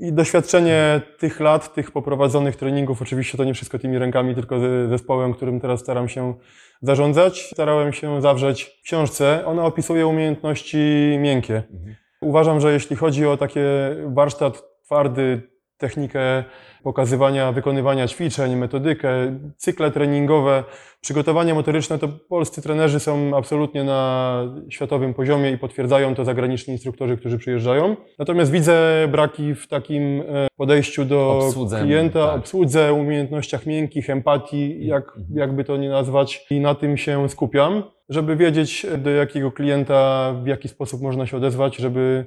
I 0.00 0.12
doświadczenie 0.12 1.00
tych 1.18 1.40
lat, 1.40 1.74
tych 1.74 1.90
poprowadzonych 1.90 2.56
treningów, 2.56 3.02
oczywiście 3.02 3.38
to 3.38 3.44
nie 3.44 3.54
wszystko 3.54 3.78
tymi 3.78 3.98
rękami, 3.98 4.34
tylko 4.34 4.60
ze 4.60 4.88
zespołem, 4.88 5.34
którym 5.34 5.60
teraz 5.60 5.80
staram 5.80 6.08
się 6.08 6.34
zarządzać, 6.82 7.40
starałem 7.52 7.92
się 7.92 8.22
zawrzeć 8.22 8.64
w 8.64 8.82
książce. 8.82 9.46
Ona 9.46 9.64
opisuje 9.64 10.06
umiejętności 10.06 10.78
miękkie. 11.20 11.62
Mhm. 11.72 11.96
Uważam, 12.20 12.60
że 12.60 12.72
jeśli 12.72 12.96
chodzi 12.96 13.26
o 13.26 13.36
takie 13.36 13.64
warsztat 14.06 14.62
twardy, 14.84 15.42
technikę 15.80 16.44
pokazywania, 16.82 17.52
wykonywania 17.52 18.08
ćwiczeń, 18.08 18.56
metodykę, 18.56 19.08
cykle 19.56 19.90
treningowe, 19.90 20.64
przygotowanie 21.00 21.54
motoryczne, 21.54 21.98
to 21.98 22.08
polscy 22.08 22.62
trenerzy 22.62 23.00
są 23.00 23.36
absolutnie 23.36 23.84
na 23.84 24.42
światowym 24.68 25.14
poziomie 25.14 25.50
i 25.50 25.58
potwierdzają 25.58 26.14
to 26.14 26.24
zagraniczni 26.24 26.74
instruktorzy, 26.74 27.16
którzy 27.16 27.38
przyjeżdżają. 27.38 27.96
Natomiast 28.18 28.50
widzę 28.50 29.08
braki 29.12 29.54
w 29.54 29.68
takim 29.68 30.20
e, 30.20 30.48
podejściu 30.56 31.04
do 31.04 31.50
klienta, 31.82 32.26
tak. 32.26 32.36
obsłudze, 32.38 32.92
umiejętnościach 32.92 33.66
miękkich, 33.66 34.10
empatii, 34.10 34.86
jak, 34.86 35.08
Mhm. 35.08 35.38
jakby 35.38 35.64
to 35.64 35.76
nie 35.76 35.88
nazwać. 35.88 36.46
I 36.50 36.60
na 36.60 36.74
tym 36.74 36.96
się 36.96 37.28
skupiam, 37.28 37.82
żeby 38.08 38.36
wiedzieć, 38.36 38.86
do 38.98 39.10
jakiego 39.10 39.52
klienta, 39.52 40.32
w 40.42 40.46
jaki 40.46 40.68
sposób 40.68 41.02
można 41.02 41.26
się 41.26 41.36
odezwać, 41.36 41.76
żeby 41.76 42.24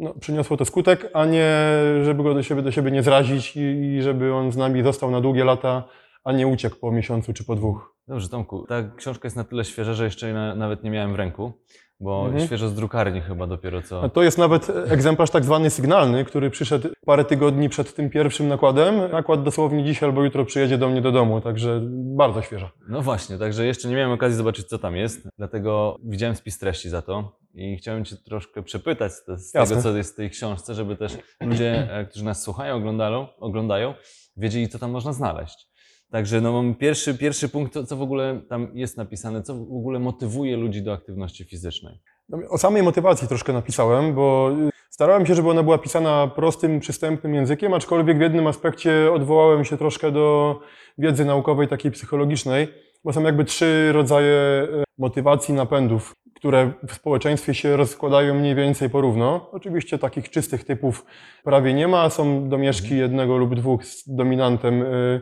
no, 0.00 0.14
przyniosło 0.14 0.56
to 0.56 0.64
skutek, 0.64 1.10
a 1.14 1.26
nie 1.26 1.54
żeby 2.02 2.22
go 2.22 2.34
do 2.34 2.42
siebie, 2.42 2.62
do 2.62 2.72
siebie 2.72 2.90
nie 2.90 3.02
zrazić 3.02 3.56
i, 3.56 3.60
i 3.60 4.02
żeby 4.02 4.34
on 4.34 4.52
z 4.52 4.56
nami 4.56 4.82
został 4.82 5.10
na 5.10 5.20
długie 5.20 5.44
lata, 5.44 5.84
a 6.24 6.32
nie 6.32 6.46
uciekł 6.46 6.76
po 6.76 6.92
miesiącu 6.92 7.32
czy 7.32 7.44
po 7.44 7.56
dwóch. 7.56 7.96
Dobrze, 8.08 8.28
Tomku, 8.28 8.66
ta 8.66 8.82
książka 8.96 9.26
jest 9.26 9.36
na 9.36 9.44
tyle 9.44 9.64
świeża, 9.64 9.94
że 9.94 10.04
jeszcze 10.04 10.26
jej 10.26 10.34
na, 10.34 10.54
nawet 10.54 10.84
nie 10.84 10.90
miałem 10.90 11.12
w 11.12 11.16
ręku, 11.16 11.52
bo 12.00 12.24
Mhm. 12.26 12.46
świeżo 12.46 12.68
z 12.68 12.74
drukarni 12.74 13.20
chyba 13.20 13.46
dopiero 13.46 13.82
co. 13.82 14.08
To 14.08 14.22
jest 14.22 14.38
nawet 14.38 14.72
egzemplarz 14.88 15.30
tak 15.30 15.44
zwany 15.44 15.70
sygnalny, 15.70 16.24
który 16.24 16.50
przyszedł 16.50 16.88
parę 17.06 17.24
tygodni 17.24 17.68
przed 17.68 17.94
tym 17.94 18.10
pierwszym 18.10 18.48
nakładem. 18.48 19.10
Nakład 19.12 19.42
dosłownie 19.42 19.84
dziś 19.84 20.02
albo 20.02 20.24
jutro 20.24 20.44
przyjedzie 20.44 20.78
do 20.78 20.88
mnie 20.88 21.00
do 21.00 21.12
domu, 21.12 21.40
także 21.40 21.80
bardzo 21.92 22.42
świeża. 22.42 22.70
No 22.88 23.02
właśnie, 23.02 23.38
także 23.38 23.66
jeszcze 23.66 23.88
nie 23.88 23.96
miałem 23.96 24.12
okazji 24.12 24.36
zobaczyć, 24.36 24.66
co 24.66 24.78
tam 24.78 24.96
jest, 24.96 25.28
dlatego 25.38 25.96
widziałem 26.04 26.36
spis 26.36 26.58
treści 26.58 26.88
za 26.88 27.02
to 27.02 27.32
i 27.54 27.76
chciałem 27.76 28.04
Cię 28.04 28.16
troszkę 28.16 28.62
przepytać 28.62 29.12
z, 29.12 29.24
z 29.36 29.52
tego, 29.52 29.82
co 29.82 29.96
jest 29.96 30.12
w 30.12 30.16
tej 30.16 30.30
książce, 30.30 30.74
żeby 30.74 30.96
też 30.96 31.16
ludzie, 31.40 31.88
e, 31.90 32.06
którzy 32.06 32.24
nas 32.24 32.42
słuchają, 32.42 32.76
oglądają, 32.76 33.26
oglądają 33.38 33.94
wiedzieli, 34.36 34.68
co 34.68 34.78
tam 34.78 34.90
można 34.90 35.12
znaleźć. 35.12 35.69
Także 36.10 36.40
no, 36.40 36.52
mam 36.52 36.74
pierwszy, 36.74 37.18
pierwszy 37.18 37.48
punkt, 37.48 37.72
co, 37.72 37.84
co 37.86 37.96
w 37.96 38.02
ogóle 38.02 38.40
tam 38.48 38.68
jest 38.74 38.96
napisane, 38.96 39.42
co 39.42 39.54
w 39.54 39.62
ogóle 39.62 39.98
motywuje 39.98 40.56
ludzi 40.56 40.82
do 40.82 40.92
aktywności 40.92 41.44
fizycznej. 41.44 41.98
No, 42.28 42.38
O 42.48 42.58
samej 42.58 42.82
motywacji 42.82 43.28
troszkę 43.28 43.52
napisałem, 43.52 44.14
bo 44.14 44.52
y, 44.68 44.70
starałem 44.90 45.26
się, 45.26 45.34
żeby 45.34 45.50
ona 45.50 45.62
była 45.62 45.78
pisana 45.78 46.30
prostym, 46.36 46.80
przystępnym 46.80 47.34
językiem, 47.34 47.74
aczkolwiek 47.74 48.18
w 48.18 48.20
jednym 48.20 48.46
aspekcie 48.46 49.12
odwołałem 49.12 49.64
się 49.64 49.76
troszkę 49.76 50.12
do 50.12 50.58
wiedzy 50.98 51.24
naukowej, 51.24 51.68
takiej 51.68 51.90
psychologicznej, 51.90 52.68
bo 53.04 53.12
są 53.12 53.22
jakby 53.22 53.44
trzy 53.44 53.92
rodzaje 53.92 54.62
y, 54.62 54.84
motywacji, 54.98 55.54
napędów, 55.54 56.14
które 56.36 56.72
w 56.88 56.92
społeczeństwie 56.92 57.54
się 57.54 57.76
rozkładają 57.76 58.34
mniej 58.34 58.54
więcej 58.54 58.90
porówno. 58.90 59.50
Oczywiście 59.52 59.98
takich 59.98 60.30
czystych 60.30 60.64
typów 60.64 61.04
prawie 61.44 61.74
nie 61.74 61.88
ma, 61.88 62.10
są 62.10 62.48
domieszki 62.48 62.96
jednego 62.96 63.36
lub 63.36 63.54
dwóch 63.54 63.84
z 63.84 64.14
dominantem 64.14 64.82
y, 64.82 65.20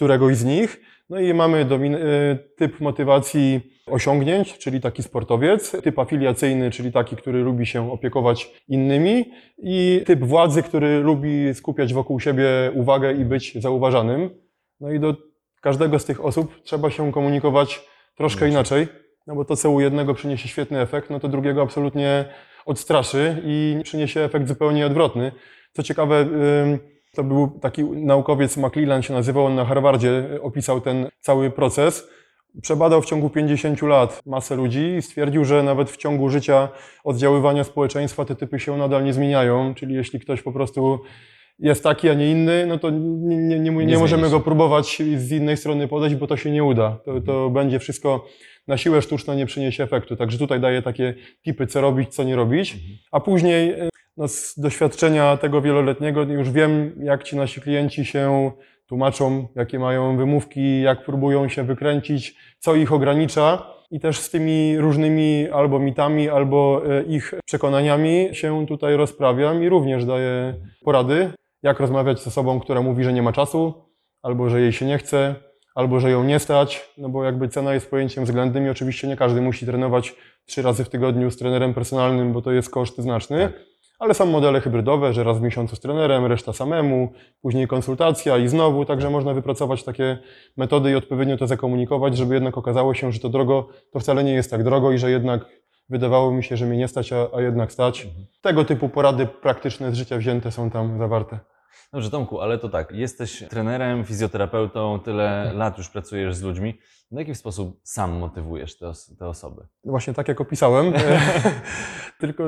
któregoś 0.00 0.36
z 0.36 0.44
nich. 0.44 0.80
No 1.10 1.20
i 1.20 1.34
mamy 1.34 1.60
y, 1.60 2.56
typ 2.56 2.80
motywacji 2.80 3.60
osiągnięć, 3.86 4.58
czyli 4.58 4.80
taki 4.80 5.02
sportowiec, 5.02 5.82
typ 5.82 5.98
afiliacyjny, 5.98 6.70
czyli 6.70 6.92
taki, 6.92 7.16
który 7.16 7.42
lubi 7.42 7.66
się 7.66 7.92
opiekować 7.92 8.50
innymi 8.68 9.24
i 9.58 10.02
typ 10.06 10.24
władzy, 10.24 10.62
który 10.62 11.00
lubi 11.00 11.54
skupiać 11.54 11.94
wokół 11.94 12.20
siebie 12.20 12.46
uwagę 12.74 13.12
i 13.12 13.24
być 13.24 13.62
zauważanym. 13.62 14.30
No 14.80 14.92
i 14.92 15.00
do 15.00 15.16
każdego 15.60 15.98
z 15.98 16.04
tych 16.04 16.24
osób 16.24 16.62
trzeba 16.62 16.90
się 16.90 17.12
komunikować 17.12 17.80
troszkę 18.16 18.48
inaczej, 18.48 18.88
no 19.26 19.34
bo 19.34 19.44
to, 19.44 19.56
co 19.56 19.70
u 19.70 19.80
jednego 19.80 20.14
przyniesie 20.14 20.48
świetny 20.48 20.80
efekt, 20.80 21.10
no 21.10 21.20
to 21.20 21.28
drugiego 21.28 21.62
absolutnie 21.62 22.24
odstraszy 22.66 23.42
i 23.44 23.80
przyniesie 23.82 24.20
efekt 24.20 24.48
zupełnie 24.48 24.86
odwrotny. 24.86 25.32
Co 25.72 25.82
ciekawe, 25.82 26.20
ym, 26.20 26.78
to 27.14 27.24
był 27.24 27.58
taki 27.60 27.84
naukowiec, 27.84 28.56
McClellan 28.56 29.02
się 29.02 29.14
nazywał, 29.14 29.44
on 29.44 29.54
na 29.54 29.64
Harvardzie 29.64 30.38
opisał 30.42 30.80
ten 30.80 31.08
cały 31.20 31.50
proces. 31.50 32.08
Przebadał 32.62 33.02
w 33.02 33.06
ciągu 33.06 33.30
50 33.30 33.82
lat 33.82 34.22
masę 34.26 34.56
ludzi 34.56 34.94
i 34.98 35.02
stwierdził, 35.02 35.44
że 35.44 35.62
nawet 35.62 35.90
w 35.90 35.96
ciągu 35.96 36.28
życia 36.28 36.68
oddziaływania 37.04 37.64
społeczeństwa 37.64 38.24
te 38.24 38.34
typy 38.36 38.60
się 38.60 38.76
nadal 38.76 39.04
nie 39.04 39.12
zmieniają. 39.12 39.74
Czyli 39.74 39.94
jeśli 39.94 40.20
ktoś 40.20 40.42
po 40.42 40.52
prostu 40.52 41.00
jest 41.58 41.82
taki, 41.82 42.08
a 42.08 42.14
nie 42.14 42.30
inny, 42.30 42.66
no 42.66 42.78
to 42.78 42.90
nie, 42.90 43.36
nie, 43.36 43.60
nie, 43.60 43.70
nie 43.70 43.86
Nie 43.86 43.98
możemy 43.98 44.30
go 44.30 44.40
próbować 44.40 45.02
z 45.16 45.32
innej 45.32 45.56
strony 45.56 45.88
podejść, 45.88 46.16
bo 46.16 46.26
to 46.26 46.36
się 46.36 46.50
nie 46.50 46.64
uda. 46.64 46.98
To, 47.04 47.20
to 47.20 47.50
będzie 47.50 47.78
wszystko 47.78 48.26
na 48.68 48.76
siłę 48.76 49.02
sztuczną 49.02 49.34
nie 49.34 49.46
przyniesie 49.46 49.84
efektu. 49.84 50.16
Także 50.16 50.38
tutaj 50.38 50.60
daję 50.60 50.82
takie 50.82 51.14
tipy, 51.44 51.66
co 51.66 51.80
robić, 51.80 52.14
co 52.14 52.22
nie 52.24 52.36
robić. 52.36 52.76
A 53.12 53.20
później 53.20 53.70
e, 53.70 53.89
no, 54.20 54.28
z 54.28 54.58
doświadczenia 54.58 55.36
tego 55.36 55.62
wieloletniego 55.62 56.22
już 56.22 56.50
wiem, 56.50 56.92
jak 57.02 57.22
ci 57.22 57.36
nasi 57.36 57.60
klienci 57.60 58.04
się 58.04 58.50
tłumaczą, 58.86 59.48
jakie 59.54 59.78
mają 59.78 60.16
wymówki, 60.16 60.82
jak 60.82 61.04
próbują 61.04 61.48
się 61.48 61.64
wykręcić, 61.64 62.36
co 62.58 62.74
ich 62.74 62.92
ogranicza. 62.92 63.66
I 63.90 64.00
też 64.00 64.18
z 64.18 64.30
tymi 64.30 64.78
różnymi 64.78 65.48
albo 65.52 65.78
mitami, 65.78 66.28
albo 66.28 66.82
e, 66.88 67.02
ich 67.02 67.34
przekonaniami 67.46 68.28
się 68.32 68.66
tutaj 68.66 68.96
rozprawiam 68.96 69.62
i 69.62 69.68
również 69.68 70.04
daję 70.04 70.54
porady, 70.84 71.32
jak 71.62 71.80
rozmawiać 71.80 72.20
z 72.20 72.26
osobą, 72.26 72.60
która 72.60 72.82
mówi, 72.82 73.04
że 73.04 73.12
nie 73.12 73.22
ma 73.22 73.32
czasu, 73.32 73.74
albo 74.22 74.48
że 74.48 74.60
jej 74.60 74.72
się 74.72 74.86
nie 74.86 74.98
chce, 74.98 75.34
albo 75.74 76.00
że 76.00 76.10
ją 76.10 76.24
nie 76.24 76.38
stać, 76.38 76.90
no 76.98 77.08
bo 77.08 77.24
jakby 77.24 77.48
cena 77.48 77.74
jest 77.74 77.90
pojęciem 77.90 78.24
względnym 78.24 78.66
i 78.66 78.70
oczywiście 78.70 79.08
nie 79.08 79.16
każdy 79.16 79.40
musi 79.40 79.66
trenować 79.66 80.14
trzy 80.46 80.62
razy 80.62 80.84
w 80.84 80.88
tygodniu 80.88 81.30
z 81.30 81.36
trenerem 81.36 81.74
personalnym, 81.74 82.32
bo 82.32 82.42
to 82.42 82.52
jest 82.52 82.70
koszt 82.70 82.98
znaczny. 82.98 83.52
Ale 84.00 84.14
są 84.14 84.26
modele 84.26 84.60
hybrydowe, 84.60 85.12
że 85.12 85.24
raz 85.24 85.38
w 85.38 85.42
miesiącu 85.42 85.76
z 85.76 85.80
trenerem, 85.80 86.26
reszta 86.26 86.52
samemu, 86.52 87.12
później 87.42 87.66
konsultacja 87.66 88.38
i 88.38 88.48
znowu, 88.48 88.84
także 88.84 89.10
można 89.10 89.34
wypracować 89.34 89.84
takie 89.84 90.18
metody 90.56 90.90
i 90.90 90.94
odpowiednio 90.94 91.36
to 91.36 91.46
zakomunikować, 91.46 92.16
żeby 92.16 92.34
jednak 92.34 92.58
okazało 92.58 92.94
się, 92.94 93.12
że 93.12 93.20
to 93.20 93.28
drogo, 93.28 93.68
to 93.92 94.00
wcale 94.00 94.24
nie 94.24 94.32
jest 94.32 94.50
tak 94.50 94.64
drogo 94.64 94.92
i 94.92 94.98
że 94.98 95.10
jednak 95.10 95.46
wydawało 95.88 96.32
mi 96.32 96.44
się, 96.44 96.56
że 96.56 96.66
mnie 96.66 96.78
nie 96.78 96.88
stać, 96.88 97.12
a, 97.12 97.26
a 97.34 97.40
jednak 97.40 97.72
stać. 97.72 98.08
Tego 98.42 98.64
typu 98.64 98.88
porady 98.88 99.26
praktyczne 99.26 99.92
z 99.92 99.94
życia 99.94 100.18
wzięte 100.18 100.52
są 100.52 100.70
tam 100.70 100.98
zawarte. 100.98 101.38
Dobrze, 101.92 102.10
Tomku, 102.10 102.40
ale 102.40 102.58
to 102.58 102.68
tak, 102.68 102.92
jesteś 102.92 103.44
trenerem, 103.50 104.04
fizjoterapeutą, 104.04 105.00
tyle 105.04 105.52
lat 105.54 105.78
już 105.78 105.88
pracujesz 105.88 106.34
z 106.36 106.42
ludźmi. 106.42 106.78
W 107.12 107.18
jaki 107.18 107.34
sposób 107.34 107.80
sam 107.84 108.12
motywujesz 108.12 108.78
te, 108.78 108.88
os- 108.88 109.16
te 109.18 109.28
osoby? 109.28 109.66
Właśnie 109.84 110.14
tak 110.14 110.28
jak 110.28 110.40
opisałem, 110.40 110.92
tylko 112.20 112.44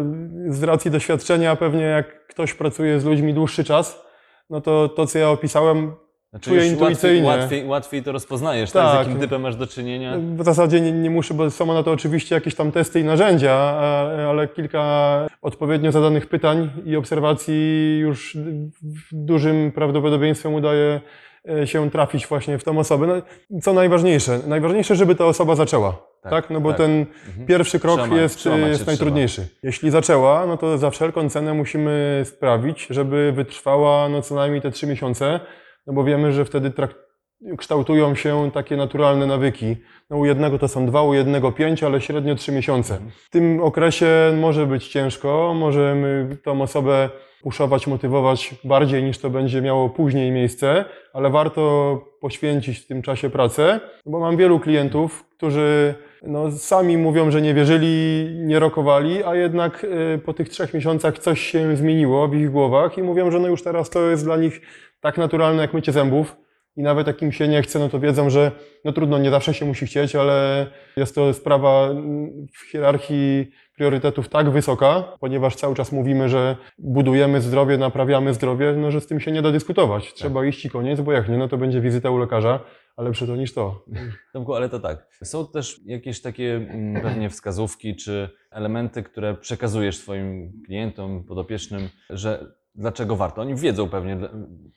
z 0.49 0.63
racji 0.63 0.91
doświadczenia 0.91 1.57
pewnie 1.57 1.81
jak 1.83 2.27
ktoś 2.27 2.55
pracuje 2.55 3.01
z 3.01 3.05
ludźmi 3.05 3.35
dłuższy 3.35 3.65
czas, 3.65 4.03
no 4.51 4.61
to 4.61 4.89
to, 4.89 5.07
co 5.07 5.19
ja 5.19 5.31
opisałem, 5.31 5.93
Znaczy 6.33 6.51
czuję 6.51 6.67
intuicyjnie. 6.67 7.27
Łatwiej, 7.27 7.43
łatwiej, 7.43 7.65
łatwiej 7.67 8.03
to 8.03 8.13
rozpoznajesz, 8.13 8.71
tak. 8.71 8.89
z 8.89 8.93
Tak. 8.93 9.07
jakim 9.07 9.21
typem 9.21 9.43
masz 9.43 9.57
do 9.57 9.67
czynienia. 9.67 10.19
W 10.37 10.45
zasadzie 10.45 10.81
nie, 10.81 10.93
nie 10.93 11.11
muszę, 11.11 11.35
bo 11.35 11.51
są 11.51 11.67
na 11.67 11.83
to 11.83 11.91
oczywiście 11.93 12.35
jakieś 12.35 12.55
tam 12.55 12.73
testy 12.73 13.01
i 13.01 13.05
narzędzia, 13.05 13.55
ale 14.31 14.49
kilka 14.49 14.83
odpowiednio 15.43 15.93
zadanych 15.93 16.27
pytań 16.27 16.71
i 16.85 16.97
obserwacji 16.97 17.99
już 17.99 18.37
dużym 19.13 19.73
prawdopodobieństwem 19.73 20.55
udaje 20.55 21.01
e, 21.61 21.67
się 21.67 21.91
trafić 21.91 22.27
właśnie 22.27 22.59
w 22.59 22.65
tą 22.65 22.79
osobę. 22.79 23.07
No, 23.07 23.61
co 23.61 23.73
najważniejsze? 23.73 24.39
Najważniejsze, 24.47 24.97
żeby 24.97 25.15
ta 25.15 25.27
osoba 25.27 25.55
zaczęła. 25.55 25.93
Tak, 26.23 26.31
Tak, 26.33 26.51
No 26.51 26.61
bo 26.61 26.69
tak. 26.69 26.79
ten 26.79 27.07
Mhm. 27.29 27.47
pierwszy 27.47 27.81
krok 27.81 28.13
jest, 28.13 28.41
się 28.41 28.59
jest 28.59 28.87
najtrudniejszy. 28.87 29.49
Jeśli 29.63 29.91
zaczęła, 29.91 30.47
no 30.47 30.57
to 30.57 30.79
za 30.79 30.91
wszelką 30.91 31.29
cenę 31.29 31.55
musimy 31.55 32.23
sprawić, 32.25 32.87
żeby 32.91 33.33
wytrwała 33.33 34.09
no 34.09 34.23
co 34.23 34.35
najmniej 34.35 34.63
te 34.63 34.71
trzy 34.71 34.87
miesiące, 34.87 35.41
no 35.87 35.93
bo 35.93 36.05
wiemy, 36.05 36.33
że 36.33 36.45
wtedy 36.45 36.73
kształtują 37.59 38.15
się 38.15 38.51
takie 38.55 38.77
naturalne 38.77 39.27
nawyki. 39.27 39.77
No 40.11 40.17
u 40.17 40.25
jednego 40.25 40.59
to 40.59 40.69
są 40.69 40.87
dwa, 40.87 41.03
u 41.03 41.15
jednego 41.15 41.53
pięć, 41.53 41.83
ale 41.83 42.01
średnio 42.01 42.35
trzy 42.35 42.53
miesiące. 42.53 42.99
W 43.27 43.31
tym 43.31 43.61
okresie 43.61 44.07
może 44.41 44.67
być 44.67 44.89
ciężko, 44.89 45.55
możemy 45.55 46.37
tą 46.45 46.63
osobę 46.63 47.11
puszować, 47.43 47.87
motywować 47.87 48.55
bardziej 48.65 49.03
niż 49.03 49.19
to 49.19 49.31
będzie 49.31 49.63
miało 49.63 49.91
później 49.91 50.31
miejsce, 50.31 50.85
ale 51.13 51.31
warto 51.31 52.01
poświęcić 52.21 52.79
w 52.79 52.87
tym 52.87 53.03
czasie 53.03 53.31
pracę, 53.31 53.81
bo 54.07 54.21
mam 54.21 54.37
wielu 54.37 54.61
klientów, 54.61 55.25
którzy 55.37 55.95
no, 56.23 56.53
sami 56.53 56.99
mówią, 56.99 57.31
że 57.31 57.43
nie 57.43 57.55
wierzyli, 57.55 58.27
nie 58.35 58.59
rokowali, 58.59 59.25
a 59.25 59.35
jednak 59.35 59.85
y, 59.85 60.19
po 60.19 60.33
tych 60.35 60.49
trzech 60.49 60.75
miesiącach 60.75 61.19
coś 61.19 61.41
się 61.41 61.77
zmieniło 61.77 62.29
w 62.29 62.35
ich 62.35 62.51
głowach 62.51 62.99
i 62.99 63.03
mówią, 63.03 63.31
że 63.31 63.39
no 63.39 63.49
już 63.49 63.63
teraz 63.63 63.91
to 63.91 64.11
jest 64.11 64.25
dla 64.25 64.37
nich 64.37 64.61
tak 65.01 65.19
naturalne 65.19 65.63
jak 65.63 65.75
mycie 65.75 65.93
zębów. 65.93 66.37
I 66.77 66.83
nawet 66.83 67.07
jak 67.07 67.23
im 67.23 67.33
się 67.33 67.49
nie 67.49 67.63
chce, 67.63 67.79
no 67.79 67.89
to 67.89 68.01
wiedzą, 68.01 68.31
że 68.31 68.53
no 68.85 68.93
trudno, 68.93 69.19
nie 69.19 69.31
zawsze 69.31 69.55
się 69.55 69.67
musi 69.67 69.87
chcieć, 69.87 70.17
ale 70.17 70.67
jest 70.97 71.15
to 71.15 71.35
sprawa 71.35 71.89
mm, 71.91 72.47
w 72.53 72.71
hierarchii 72.71 73.51
priorytetów 73.83 74.29
tak 74.29 74.51
wysoka, 74.51 75.17
ponieważ 75.21 75.57
cały 75.57 75.75
czas 75.75 75.93
mówimy, 75.93 76.29
że 76.29 76.57
budujemy 76.79 77.41
zdrowie, 77.41 77.79
naprawiamy 77.79 78.35
zdrowie, 78.35 78.73
no 78.77 78.91
że 78.91 79.01
z 79.01 79.07
tym 79.07 79.21
się 79.21 79.33
nie 79.33 79.43
da 79.43 79.53
dyskutować. 79.53 80.15
Trzeba 80.15 80.45
iść 80.45 80.65
i 80.65 80.71
koniec, 80.71 81.01
bo 81.01 81.13
jak 81.13 81.29
nie, 81.29 81.39
no 81.39 81.49
to 81.49 81.59
będzie 81.59 81.81
wizyta 81.81 82.11
u 82.11 82.19
lekarza, 82.19 82.61
a 82.97 83.03
lepsze 83.03 83.27
to 83.27 83.37
niż 83.37 83.55
to. 83.55 83.85
Tomku, 84.33 84.55
ale 84.55 84.69
to 84.69 84.81
tak. 84.81 85.07
Są 85.25 85.47
też 85.47 85.81
jakieś 85.85 86.23
takie 86.23 86.55
mm, 86.57 87.03
pewnie 87.03 87.31
wskazówki 87.31 87.97
czy 87.97 88.29
elementy, 88.51 89.03
które 89.03 89.35
przekazujesz 89.35 89.97
swoim 89.97 90.53
klientom, 90.67 91.25
podopiecznym, 91.25 91.89
że 92.11 92.55
dlaczego 92.75 93.17
warto. 93.17 93.43
Oni 93.43 93.55
wiedzą 93.55 93.89
pewnie. 93.89 94.19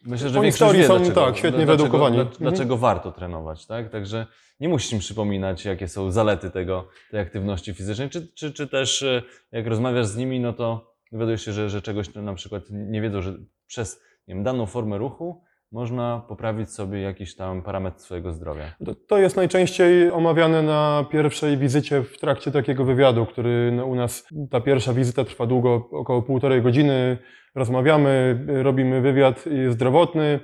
Myślę, 0.04 0.30
że 0.30 0.40
Oni 0.40 0.44
większość 0.44 0.78
wie, 0.78 0.88
są, 0.88 0.98
dlaczego, 0.98 1.26
tak, 1.26 1.38
świetnie 1.38 1.66
dlaczego, 1.66 1.78
wyedukowani. 1.78 2.20
Mhm. 2.20 2.38
Dlaczego 2.40 2.78
warto 2.78 3.12
trenować, 3.12 3.66
tak? 3.66 3.90
Także 3.90 4.28
nie 4.60 4.70
musisz 4.70 4.92
im 4.92 5.00
przypominać, 5.00 5.66
jakie 5.66 5.88
są 5.88 6.12
zalety 6.12 6.52
tego, 6.52 6.88
tej 7.12 7.20
aktywności 7.20 7.74
fizycznej, 7.74 8.10
czy, 8.10 8.28
czy, 8.34 8.54
czy 8.54 8.68
też 8.68 9.04
e, 9.04 9.22
jak 9.52 9.68
rozmawiasz 9.68 10.06
z 10.08 10.18
nimi, 10.18 10.40
no 10.40 10.54
to 10.54 10.94
dowiadujesz 11.12 11.46
się, 11.46 11.54
że, 11.54 11.70
że 11.70 11.82
czegoś 11.82 12.14
na 12.14 12.34
przykład 12.34 12.64
nie 12.70 13.02
wiedzą, 13.02 13.22
że 13.22 13.38
przez 13.68 14.02
nie 14.28 14.36
wiem, 14.36 14.44
daną 14.44 14.66
formę 14.66 14.98
ruchu 14.98 15.44
można 15.76 16.22
poprawić 16.28 16.70
sobie 16.70 17.02
jakiś 17.02 17.36
tam 17.36 17.62
parametr 17.62 18.00
swojego 18.00 18.34
zdrowia. 18.34 18.64
To, 19.08 19.18
jest 19.18 19.36
najczęściej 19.36 20.12
omawiane 20.12 20.62
na 20.62 21.06
pierwszej 21.12 21.58
wizycie 21.58 22.02
w 22.02 22.18
trakcie 22.18 22.52
takiego 22.52 22.86
wywiadu, 22.86 23.26
który 23.26 23.72
no, 23.72 23.86
u 23.86 23.96
nas, 23.96 24.28
ta 24.52 24.62
pierwsza 24.62 24.94
wizyta 24.94 25.24
trwa 25.24 25.46
długo, 25.46 25.90
około 25.92 26.22
półtorej 26.22 26.62
godziny. 26.62 27.18
Rozmawiamy, 27.56 28.40
robimy 28.48 29.02
wywiad 29.02 29.46
zdrowotny, 29.70 30.40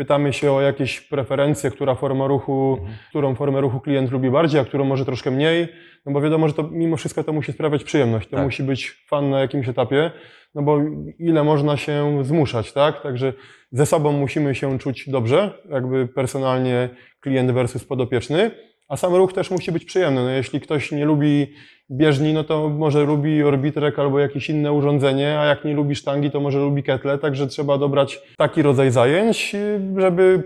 pytamy 0.00 0.32
się 0.32 0.52
o 0.52 0.60
jakieś 0.60 1.00
preferencje, 1.00 1.70
która 1.70 1.94
forma 1.94 2.26
ruchu, 2.26 2.76
Mhm. 2.80 2.96
którą 3.08 3.34
formę 3.34 3.60
ruchu 3.60 3.80
klient 3.80 4.10
lubi 4.10 4.30
bardziej, 4.30 4.60
a 4.60 4.64
którą 4.64 4.84
może 4.84 5.04
troszkę 5.04 5.30
mniej. 5.30 5.68
No 6.06 6.12
bo 6.12 6.20
wiadomo, 6.20 6.48
że 6.48 6.54
to 6.54 6.62
mimo 6.72 6.96
wszystko 6.96 7.24
to 7.24 7.32
musi 7.32 7.52
sprawiać 7.52 7.84
przyjemność, 7.84 8.28
to 8.28 8.36
Tak. 8.36 8.44
musi 8.44 8.62
być 8.62 8.90
fan 9.08 9.30
na 9.30 9.40
jakimś 9.40 9.68
etapie, 9.68 10.10
no 10.54 10.62
bo 10.62 10.78
ile 11.18 11.44
można 11.44 11.76
się 11.76 12.24
zmuszać, 12.24 12.72
tak? 12.72 13.02
Także 13.02 13.32
ze 13.72 13.86
sobą 13.86 14.12
musimy 14.12 14.54
się 14.54 14.78
czuć 14.78 15.08
dobrze, 15.10 15.52
jakby 15.70 16.08
personalnie 16.08 16.88
klient 17.20 17.50
versus 17.50 17.84
podopieczny, 17.84 18.50
a 18.90 18.96
sam 18.96 19.14
ruch 19.14 19.32
też 19.32 19.50
musi 19.50 19.72
być 19.72 19.84
przyjemny. 19.84 20.24
No 20.24 20.30
jeśli 20.30 20.60
ktoś 20.60 20.92
nie 20.92 21.04
lubi 21.04 21.46
bieżni, 21.90 22.32
no 22.32 22.44
to 22.44 22.68
może 22.68 23.04
lubi 23.04 23.42
orbitrek 23.42 23.98
albo 23.98 24.18
jakieś 24.18 24.50
inne 24.50 24.72
urządzenie, 24.72 25.38
a 25.38 25.44
jak 25.44 25.64
nie 25.64 25.74
lubi 25.74 25.94
sztangi, 25.94 26.30
to 26.30 26.40
może 26.40 26.58
lubi 26.58 26.82
ketle, 26.82 27.18
także 27.18 27.46
trzeba 27.46 27.78
dobrać 27.78 28.22
taki 28.36 28.62
rodzaj 28.62 28.90
zajęć, 28.90 29.56
żeby 29.96 30.42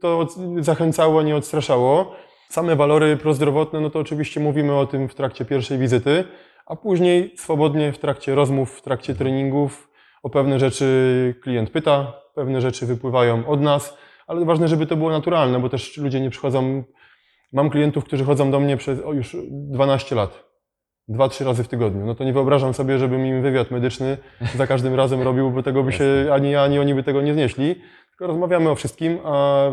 to 0.00 0.26
zachęcało, 0.60 1.22
nie 1.22 1.36
odstraszało. 1.36 2.12
Same 2.48 2.76
walory 2.76 3.16
prozdrowotne, 3.16 3.80
no 3.80 3.90
to 3.90 3.98
oczywiście 3.98 4.40
mówimy 4.40 4.74
o 4.74 4.86
tym 4.86 5.08
w 5.08 5.14
trakcie 5.14 5.44
pierwszej 5.44 5.78
wizyty, 5.78 6.24
a 6.66 6.76
później 6.76 7.32
swobodnie 7.36 7.92
w 7.92 7.98
trakcie 7.98 8.34
rozmów, 8.34 8.78
w 8.78 8.82
trakcie 8.82 9.14
treningów 9.14 9.90
o 10.22 10.30
pewne 10.30 10.58
rzeczy 10.58 11.34
klient 11.42 11.70
pyta, 11.70 12.12
pewne 12.34 12.60
rzeczy 12.60 12.86
wypływają 12.86 13.46
od 13.46 13.60
nas, 13.60 13.96
ale 14.26 14.44
ważne, 14.44 14.68
żeby 14.68 14.86
to 14.86 14.96
było 14.96 15.10
naturalne, 15.10 15.60
bo 15.60 15.68
też 15.68 15.96
ludzie 15.96 16.20
nie 16.20 16.30
przychodzą. 16.30 16.84
Mam 17.52 17.70
klientów, 17.70 18.04
którzy 18.04 18.24
chodzą 18.24 18.50
do 18.50 18.60
mnie 18.60 18.76
przez 18.76 19.00
o, 19.04 19.12
już 19.12 19.36
12 19.50 20.14
lat, 20.14 20.44
dwa, 21.08 21.28
trzy 21.28 21.44
razy 21.44 21.64
w 21.64 21.68
tygodniu. 21.68 22.06
No 22.06 22.14
to 22.14 22.24
nie 22.24 22.32
wyobrażam 22.32 22.74
sobie, 22.74 22.98
żebym 22.98 23.26
im 23.26 23.42
wywiad 23.42 23.70
medyczny 23.70 24.18
za 24.56 24.66
każdym 24.66 24.94
razem 24.94 25.22
robił, 25.22 25.50
bo 25.50 25.62
tego 25.62 25.82
by 25.82 25.92
się 25.92 26.30
ani 26.32 26.50
ja, 26.50 26.62
ani 26.62 26.78
oni 26.78 26.94
by 26.94 27.02
tego 27.02 27.22
nie 27.22 27.34
znieśli. 27.34 27.74
Tylko 28.08 28.26
rozmawiamy 28.26 28.70
o 28.70 28.74
wszystkim, 28.74 29.18
a 29.24 29.66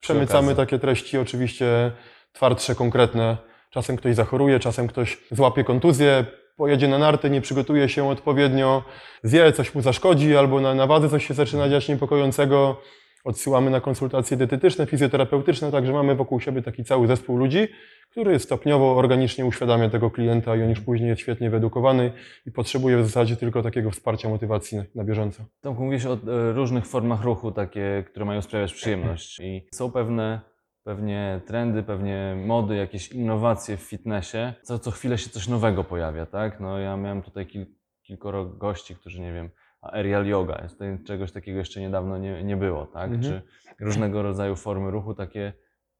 przemycamy 0.00 0.54
takie 0.54 0.78
treści 0.78 1.18
oczywiście 1.18 1.92
twardsze, 2.32 2.74
konkretne. 2.74 3.36
Czasem 3.70 3.96
ktoś 3.96 4.14
zachoruje, 4.14 4.60
czasem 4.60 4.88
ktoś 4.88 5.18
złapie 5.30 5.64
kontuzję, 5.64 6.26
pojedzie 6.56 6.88
na 6.88 6.98
narty, 6.98 7.30
nie 7.30 7.40
przygotuje 7.40 7.88
się 7.88 8.08
odpowiednio, 8.08 8.82
zje, 9.22 9.52
coś 9.52 9.74
mu 9.74 9.80
zaszkodzi, 9.80 10.36
albo 10.36 10.60
na, 10.60 10.74
na 10.74 10.86
wadze 10.86 11.08
coś 11.08 11.26
się 11.26 11.34
zaczyna 11.34 11.68
dziać 11.68 11.88
niepokojącego. 11.88 12.80
Odsyłamy 13.28 13.70
na 13.70 13.80
konsultacje 13.80 14.36
dietetyczne, 14.36 14.86
fizjoterapeutyczne, 14.86 15.70
także 15.70 15.92
mamy 15.92 16.14
wokół 16.14 16.40
siebie 16.40 16.62
taki 16.62 16.84
cały 16.84 17.06
zespół 17.06 17.36
ludzi, 17.36 17.68
który 18.10 18.38
stopniowo, 18.38 18.96
organicznie 18.96 19.46
uświadamia 19.46 19.90
tego 19.90 20.10
klienta 20.10 20.56
i 20.56 20.62
on 20.62 20.70
już 20.70 20.80
później 20.80 21.08
jest 21.08 21.20
świetnie 21.22 21.50
wyedukowany 21.50 22.12
i 22.46 22.52
potrzebuje 22.52 22.96
w 22.98 23.06
zasadzie 23.06 23.36
tylko 23.36 23.62
takiego 23.62 23.90
wsparcia, 23.90 24.28
motywacji 24.28 24.78
na, 24.78 24.84
na 24.94 25.04
bieżąco. 25.04 25.44
Tomku, 25.60 25.84
mówisz 25.84 26.06
o 26.06 26.12
e, 26.12 26.52
różnych 26.52 26.86
formach 26.86 27.22
ruchu, 27.22 27.52
takie, 27.52 28.04
które 28.06 28.24
mają 28.24 28.42
sprawiać 28.42 28.74
przyjemność. 28.74 29.40
I 29.40 29.66
są 29.74 29.90
pewne 29.90 30.40
pewnie 30.84 31.40
trendy, 31.46 31.82
pewnie 31.82 32.36
mody, 32.46 32.76
jakieś 32.76 33.08
innowacje 33.08 33.76
w 33.76 33.80
fitnessie. 33.80 34.52
Co, 34.62 34.78
co 34.78 34.90
chwilę 34.90 35.18
się 35.18 35.30
coś 35.30 35.48
nowego 35.48 35.84
pojawia, 35.84 36.26
tak? 36.26 36.60
No 36.60 36.78
ja 36.78 36.96
miałem 36.96 37.22
tutaj 37.22 37.46
kil, 37.46 37.66
kilkoro 38.02 38.44
gości, 38.44 38.96
którzy 38.96 39.20
nie 39.20 39.32
wiem, 39.32 39.50
aerial 39.92 40.26
yoga, 40.26 40.58
jest 40.62 40.74
tutaj 40.74 41.04
czegoś 41.04 41.32
takiego 41.32 41.58
jeszcze 41.58 41.80
niedawno 41.80 42.18
nie, 42.18 42.44
nie 42.44 42.56
było, 42.56 42.86
tak? 42.86 43.10
Mhm. 43.12 43.22
Czy 43.22 43.42
różnego 43.84 44.22
rodzaju 44.22 44.56
formy 44.56 44.90
ruchu, 44.90 45.14
takie 45.14 45.52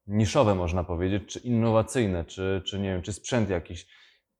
niszowe 0.07 0.55
można 0.55 0.85
powiedzieć, 0.85 1.22
czy 1.27 1.38
innowacyjne, 1.38 2.24
czy, 2.24 2.62
czy 2.66 2.79
nie 2.79 2.88
wiem, 2.88 3.03
czy 3.03 3.12
sprzęt 3.12 3.51
jakiś. 3.51 3.87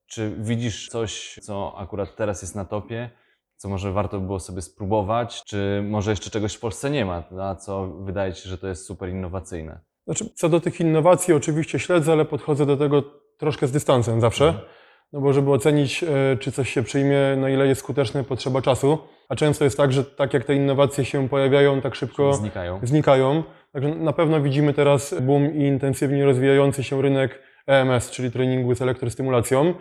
Czy 0.07 0.35
widzisz 0.39 0.89
coś, 0.89 1.39
co 1.41 1.77
akurat 1.77 2.15
teraz 2.15 2.41
jest 2.41 2.55
na 2.55 2.65
topie, 2.65 3.09
co 3.55 3.69
może 3.69 3.91
warto 3.91 4.19
by 4.19 4.25
było 4.25 4.39
sobie 4.39 4.61
spróbować, 4.61 5.43
czy 5.43 5.83
może 5.89 6.11
jeszcze 6.11 6.29
czegoś 6.29 6.53
w 6.53 6.59
Polsce 6.59 6.89
nie 6.89 7.05
ma, 7.05 7.23
a 7.41 7.55
co 7.55 7.87
wydaje 7.87 8.33
Ci 8.33 8.43
się, 8.43 8.49
że 8.49 8.57
to 8.57 8.67
jest 8.67 8.85
super 8.85 9.09
innowacyjne? 9.09 9.79
Znaczy, 10.05 10.29
co 10.35 10.49
do 10.49 10.59
tych 10.59 10.79
innowacji, 10.79 11.33
oczywiście 11.33 11.79
śledzę, 11.79 12.11
ale 12.11 12.25
podchodzę 12.25 12.65
do 12.65 12.77
tego 12.77 13.03
troszkę 13.37 13.67
z 13.67 13.71
dystansem 13.71 14.21
zawsze. 14.21 14.47
Mhm. 14.47 14.65
No 15.13 15.21
bo 15.21 15.33
żeby 15.33 15.51
ocenić, 15.51 16.03
e, 16.03 16.37
czy 16.39 16.51
coś 16.51 16.69
się 16.73 16.83
przyjmie, 16.83 17.17
na 17.37 17.49
ile 17.49 17.67
jest 17.67 17.81
skuteczne, 17.81 18.23
potrzeba 18.23 18.61
czasu. 18.61 18.97
A 19.29 19.35
często 19.35 19.63
jest 19.63 19.77
tak, 19.77 19.93
że 19.93 20.03
tak 20.03 20.33
jak 20.33 20.43
te 20.43 20.55
innowacje 20.55 21.05
się 21.05 21.29
pojawiają, 21.29 21.81
tak 21.81 21.95
szybko 21.95 22.33
Znikają. 22.33 22.79
znikają. 22.83 23.43
Także 23.73 23.89
na 23.89 24.13
pewno 24.13 24.41
widzimy 24.41 24.73
teraz 24.73 25.15
boom 25.21 25.55
i 25.55 25.63
intensywnie 25.63 26.25
rozwijający 26.25 26.83
się 26.83 27.01
rynek 27.01 27.39
EMS, 27.67 28.11
czyli 28.11 28.31
treningu 28.31 28.75
z 28.75 28.81
elektrostymulacją. 28.81 29.73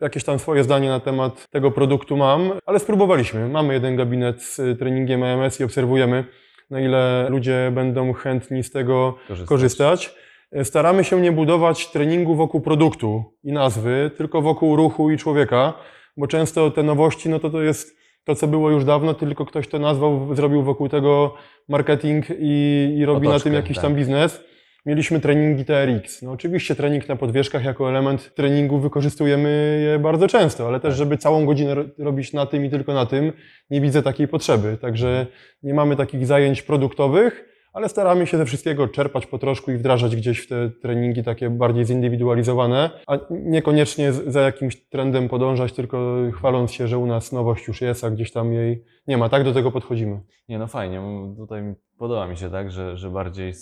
Jakieś 0.00 0.24
tam 0.24 0.38
swoje 0.38 0.64
zdanie 0.64 0.88
na 0.88 1.00
temat 1.00 1.48
tego 1.50 1.70
produktu 1.70 2.16
mam, 2.16 2.52
ale 2.66 2.78
spróbowaliśmy. 2.78 3.48
Mamy 3.48 3.74
jeden 3.74 3.96
gabinet 3.96 4.42
z 4.42 4.78
treningiem 4.78 5.24
EMS 5.24 5.60
i 5.60 5.64
obserwujemy, 5.64 6.24
na 6.70 6.80
ile 6.80 7.26
ludzie 7.28 7.70
będą 7.74 8.12
chętni 8.12 8.62
z 8.62 8.70
tego 8.70 9.14
Korzystać. 9.28 9.48
korzystać. 9.48 10.14
Staramy 10.62 11.04
się 11.04 11.20
nie 11.20 11.32
budować 11.32 11.90
treningu 11.90 12.34
wokół 12.34 12.60
produktu 12.60 13.24
i 13.44 13.52
nazwy, 13.52 14.10
tylko 14.16 14.42
wokół 14.42 14.76
ruchu 14.76 15.10
i 15.10 15.16
człowieka, 15.18 15.74
bo 16.16 16.26
często 16.26 16.70
te 16.70 16.82
nowości, 16.82 17.28
no 17.28 17.38
to 17.38 17.50
to 17.50 17.62
jest 17.62 17.96
to, 18.24 18.34
co 18.34 18.46
było 18.48 18.70
już 18.70 18.84
dawno, 18.84 19.14
tylko 19.14 19.44
ktoś 19.46 19.68
to 19.68 19.78
nazwał, 19.78 20.34
zrobił 20.34 20.62
wokół 20.62 20.88
tego 20.88 21.34
marketing 21.68 22.26
i, 22.38 22.94
i 22.98 23.04
robi 23.04 23.28
na 23.28 23.30
Otoczkę, 23.30 23.44
tym 23.50 23.54
jakiś 23.54 23.76
tak. 23.76 23.82
tam 23.82 23.94
biznes. 23.94 24.40
Mieliśmy 24.86 25.20
treningi 25.20 25.64
TRX. 25.64 26.22
No 26.22 26.30
oczywiście 26.32 26.74
trening 26.74 27.08
na 27.08 27.16
podwieżkach 27.16 27.64
jako 27.64 27.88
element 27.88 28.34
treningu 28.34 28.78
wykorzystujemy 28.78 29.80
je 29.92 29.98
bardzo 29.98 30.28
często, 30.28 30.66
ale 30.68 30.80
też, 30.80 30.90
Tak. 30.90 30.98
żeby 30.98 31.18
całą 31.18 31.46
godzinę 31.46 31.74
ro- 31.74 31.84
robić 31.98 32.32
na 32.32 32.46
tym 32.46 32.64
i 32.64 32.70
tylko 32.70 32.94
na 32.94 33.06
tym, 33.06 33.32
nie 33.70 33.80
widzę 33.80 34.02
takiej 34.02 34.28
potrzeby. 34.28 34.78
Także 34.80 35.26
nie 35.62 35.74
mamy 35.74 35.96
takich 35.96 36.26
zajęć 36.26 36.62
produktowych, 36.62 37.53
ale 37.74 37.88
staramy 37.88 38.26
się 38.26 38.36
ze 38.36 38.44
wszystkiego 38.44 38.88
czerpać 38.88 39.26
po 39.26 39.38
troszku 39.38 39.70
i 39.70 39.76
wdrażać 39.76 40.16
gdzieś 40.16 40.40
w 40.40 40.48
te 40.48 40.70
treningi 40.70 41.22
takie 41.22 41.50
bardziej 41.50 41.84
zindywidualizowane, 41.84 42.90
a 43.06 43.18
niekoniecznie 43.30 44.12
za 44.12 44.40
jakimś 44.40 44.88
trendem 44.88 45.28
podążać, 45.28 45.72
tylko 45.72 46.16
chwaląc 46.32 46.72
się, 46.72 46.88
że 46.88 46.98
u 46.98 47.06
nas 47.06 47.32
nowość 47.32 47.68
już 47.68 47.80
jest, 47.80 48.04
a 48.04 48.10
gdzieś 48.10 48.32
tam 48.32 48.52
jej 48.52 48.84
nie 49.06 49.16
ma. 49.18 49.28
Tak 49.28 49.44
do 49.44 49.52
tego 49.52 49.70
podchodzimy. 49.70 50.20
Nie, 50.48 50.58
no 50.58 50.66
fajnie. 50.66 51.02
Tutaj 51.36 51.74
podoba 51.98 52.26
mi 52.26 52.36
się 52.36 52.50
tak, 52.50 52.70
że, 52.70 52.96
że 52.96 53.10
bardziej 53.10 53.52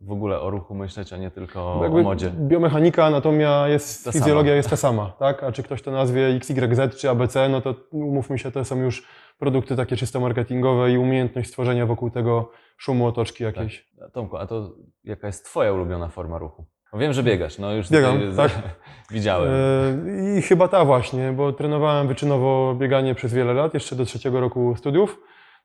w 0.00 0.12
ogóle 0.12 0.40
o 0.40 0.50
ruchu 0.50 0.74
myśleć, 0.74 1.12
a 1.12 1.16
nie 1.16 1.30
tylko 1.30 1.60
o, 1.60 1.82
Jakby 1.82 2.00
o 2.00 2.02
modzie. 2.02 2.30
Biomechanika, 2.30 3.04
anatomia 3.04 3.68
jest, 3.68 4.04
Ta 4.04 4.12
fizjologia 4.12 4.50
sama. 4.50 4.56
jest 4.56 4.70
ta 4.70 4.76
sama, 4.76 5.12
tak? 5.18 5.42
A 5.42 5.52
czy 5.52 5.62
ktoś 5.62 5.82
to 5.82 5.90
nazwie 5.90 6.26
XYZ 6.26 6.96
czy 6.96 7.10
ABC, 7.10 7.48
no 7.48 7.60
to 7.60 7.74
umówmy 7.90 8.38
się, 8.38 8.50
to 8.50 8.64
są 8.64 8.76
już 8.76 9.06
produkty 9.38 9.76
takie 9.76 9.96
czysto 9.96 10.20
marketingowe 10.20 10.92
i 10.92 10.98
umiejętność 10.98 11.48
stworzenia 11.48 11.86
wokół 11.86 12.10
tego 12.10 12.50
szumu 12.76 13.06
otoczki 13.06 13.44
jakiejś. 13.44 13.88
A 14.06 14.10
Tomku, 14.10 14.36
a 14.36 14.46
to 14.46 14.70
jaka 15.04 15.26
jest 15.26 15.44
Twoja 15.44 15.72
ulubiona 15.72 16.08
forma 16.08 16.38
ruchu? 16.38 16.64
No 16.92 16.98
wiem, 16.98 17.12
że 17.12 17.22
biegasz, 17.22 17.58
no 17.58 17.72
już 17.72 17.90
Biegam, 17.90 18.20
tutaj 18.20 18.36
tak. 18.36 18.52
widziałem. 19.10 19.48
E, 19.52 20.38
I 20.38 20.42
chyba 20.42 20.68
ta 20.68 20.84
właśnie, 20.84 21.32
bo 21.32 21.52
trenowałem 21.52 22.08
wyczynowo 22.08 22.74
bieganie 22.74 23.14
przez 23.14 23.34
wiele 23.34 23.54
lat, 23.54 23.74
jeszcze 23.74 23.96
do 23.96 24.04
trzeciego 24.04 24.40
roku 24.40 24.74
studiów. 24.76 25.20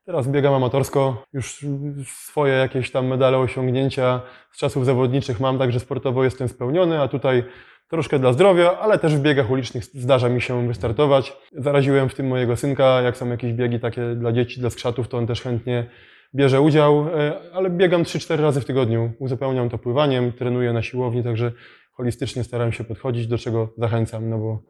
Teraz 0.05 0.27
biegam 0.27 0.53
amatorsko, 0.53 1.23
już 1.33 1.65
swoje 2.05 2.53
jakieś 2.53 2.91
tam 2.91 3.07
medale, 3.07 3.37
osiągnięcia 3.37 4.21
z 4.51 4.57
czasów 4.57 4.85
zawodniczych 4.85 5.39
mam, 5.39 5.57
także 5.57 5.79
sportowo 5.79 6.23
jestem 6.23 6.47
spełniony, 6.47 7.01
a 7.01 7.07
tutaj 7.07 7.43
troszkę 7.87 8.19
dla 8.19 8.33
zdrowia, 8.33 8.79
ale 8.79 8.99
też 8.99 9.15
w 9.15 9.21
biegach 9.21 9.51
ulicznych 9.51 9.85
zdarza 9.85 10.29
mi 10.29 10.41
się 10.41 10.67
wystartować. 10.67 11.33
Zaraziłem 11.51 12.09
w 12.09 12.15
tym 12.15 12.27
mojego 12.27 12.55
synka, 12.55 13.01
jak 13.01 13.17
są 13.17 13.29
jakieś 13.29 13.53
biegi 13.53 13.79
takie 13.79 14.15
dla 14.15 14.31
dzieci, 14.31 14.59
dla 14.59 14.69
skrzatów, 14.69 15.07
to 15.07 15.17
on 15.17 15.27
też 15.27 15.41
chętnie 15.41 15.89
bierze 16.35 16.61
udział, 16.61 17.07
e, 17.07 17.33
ale 17.53 17.69
biegam 17.69 18.03
3-4 18.03 18.41
razy 18.41 18.61
w 18.61 18.65
tygodniu. 18.65 19.13
Uzupełniam 19.19 19.69
to 19.69 19.77
pływaniem, 19.77 20.31
trenuję 20.31 20.73
na 20.73 20.81
siłowni, 20.81 21.23
także 21.23 21.51
holistycznie 21.91 22.43
staram 22.43 22.71
się 22.71 22.83
podchodzić, 22.83 23.27
do 23.27 23.37
czego 23.37 23.73
zachęcam, 23.77 24.29
no 24.29 24.37
bo 24.37 24.63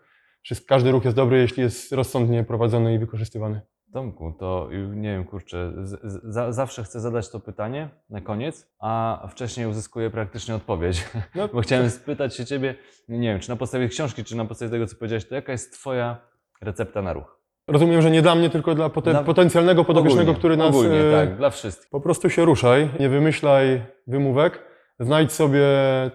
każdy 0.67 0.91
ruch 0.91 1.05
jest 1.05 1.17
dobry, 1.17 1.37
jeśli 1.37 1.63
jest 1.63 1.91
rozsądnie 1.91 2.43
prowadzony 2.43 2.93
i 2.93 2.99
wykorzystywany. 2.99 3.61
Tomku, 3.93 4.33
to 4.39 4.69
nie 4.95 5.11
wiem, 5.11 5.25
kurczę, 5.25 5.71
z, 5.83 5.89
z, 6.03 6.33
za, 6.33 6.51
zawsze 6.51 6.83
chcę 6.83 6.99
zadać 6.99 7.29
to 7.29 7.39
pytanie 7.39 7.89
na 8.09 8.21
koniec, 8.21 8.67
a 8.79 9.27
wcześniej 9.29 9.67
uzyskuję 9.67 10.09
praktycznie 10.09 10.55
odpowiedź. 10.55 11.05
No, 11.35 11.47
Bo 11.53 11.61
chciałem 11.61 11.89
spytać 11.89 12.35
się 12.35 12.45
Ciebie, 12.45 12.75
nie 13.09 13.29
wiem, 13.29 13.39
czy 13.39 13.49
na 13.49 13.55
podstawie 13.55 13.87
książki, 13.87 14.23
czy 14.23 14.35
na 14.37 14.45
podstawie 14.45 14.71
tego, 14.71 14.87
co 14.87 14.95
powiedziałeś, 14.95 15.25
to 15.27 15.35
jaka 15.35 15.51
jest 15.51 15.73
Twoja 15.73 16.17
recepta 16.61 17.01
na 17.01 17.13
ruch? 17.13 17.39
Rozumiem, 17.67 18.01
że 18.01 18.11
nie 18.11 18.21
dla 18.21 18.35
mnie, 18.35 18.49
tylko 18.49 18.75
dla 18.75 18.89
poten- 18.89 19.11
Dla- 19.11 19.23
potencjalnego 19.23 19.85
podobiecznego, 19.85 20.21
Ogólnie, 20.21 20.39
który 20.39 20.57
nas... 20.57 20.69
Ogólnie, 20.69 21.01
e, 21.01 21.11
tak, 21.11 21.37
dla 21.37 21.49
wszystkich. 21.49 21.89
Po 21.89 22.01
prostu 22.01 22.29
się 22.29 22.45
ruszaj, 22.45 22.89
nie 22.99 23.09
wymyślaj 23.09 23.85
wymówek, 24.07 24.63
znajdź 24.99 25.31
sobie 25.31 25.65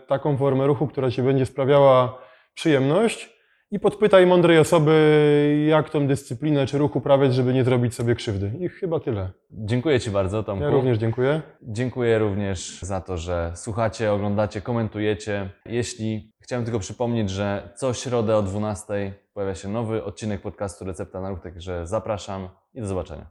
taką 0.06 0.36
formę 0.36 0.66
ruchu, 0.66 0.86
która 0.86 1.10
ci 1.10 1.22
będzie 1.22 1.46
sprawiała 1.46 2.18
przyjemność 2.54 3.37
i 3.70 3.80
podpytaj 3.80 4.26
mądrej 4.26 4.58
osoby, 4.58 5.66
jak 5.68 5.90
tą 5.90 6.06
dyscyplinę 6.06 6.66
czy 6.66 6.78
ruch 6.78 6.96
uprawiać, 6.96 7.34
żeby 7.34 7.54
nie 7.54 7.64
zrobić 7.64 7.94
sobie 7.94 8.14
krzywdy. 8.14 8.52
I 8.60 8.68
chyba 8.68 9.00
tyle. 9.00 9.30
Dziękuję 9.50 10.00
Ci 10.00 10.10
bardzo, 10.10 10.42
Tomku. 10.42 10.64
Ja 10.64 10.70
również 10.70 10.98
dziękuję. 10.98 11.42
Dziękuję 11.62 12.18
również 12.18 12.78
za 12.82 13.00
to, 13.00 13.16
że 13.16 13.52
słuchacie, 13.54 14.12
oglądacie, 14.12 14.60
komentujecie. 14.60 15.50
Jeśli 15.66 16.32
chciałem 16.40 16.64
tylko 16.64 16.78
przypomnieć, 16.78 17.30
że 17.30 17.72
co 17.76 17.94
środę 17.94 18.36
o 18.36 18.42
12 18.42 19.14
pojawia 19.34 19.54
się 19.54 19.68
nowy 19.68 20.04
odcinek 20.04 20.40
podcastu 20.40 20.84
Recepta 20.84 21.20
na 21.20 21.30
Ruch, 21.30 21.40
także 21.40 21.86
zapraszam 21.86 22.48
i 22.74 22.80
do 22.80 22.86
zobaczenia. 22.86 23.30